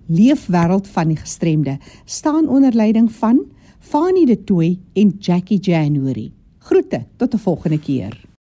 Leefwêreld 0.09 0.89
van 0.89 1.09
die 1.09 1.17
gestremde 1.17 1.79
staan 2.05 2.49
onder 2.49 2.75
leiding 2.75 3.13
van 3.13 3.45
Fanie 3.81 4.27
De 4.27 4.45
Tooy 4.45 4.79
en 4.93 5.17
Jackie 5.19 5.61
January. 5.61 6.33
Groete 6.59 7.05
tot 7.17 7.35
'n 7.35 7.39
volgende 7.39 7.79
keer. 7.79 8.36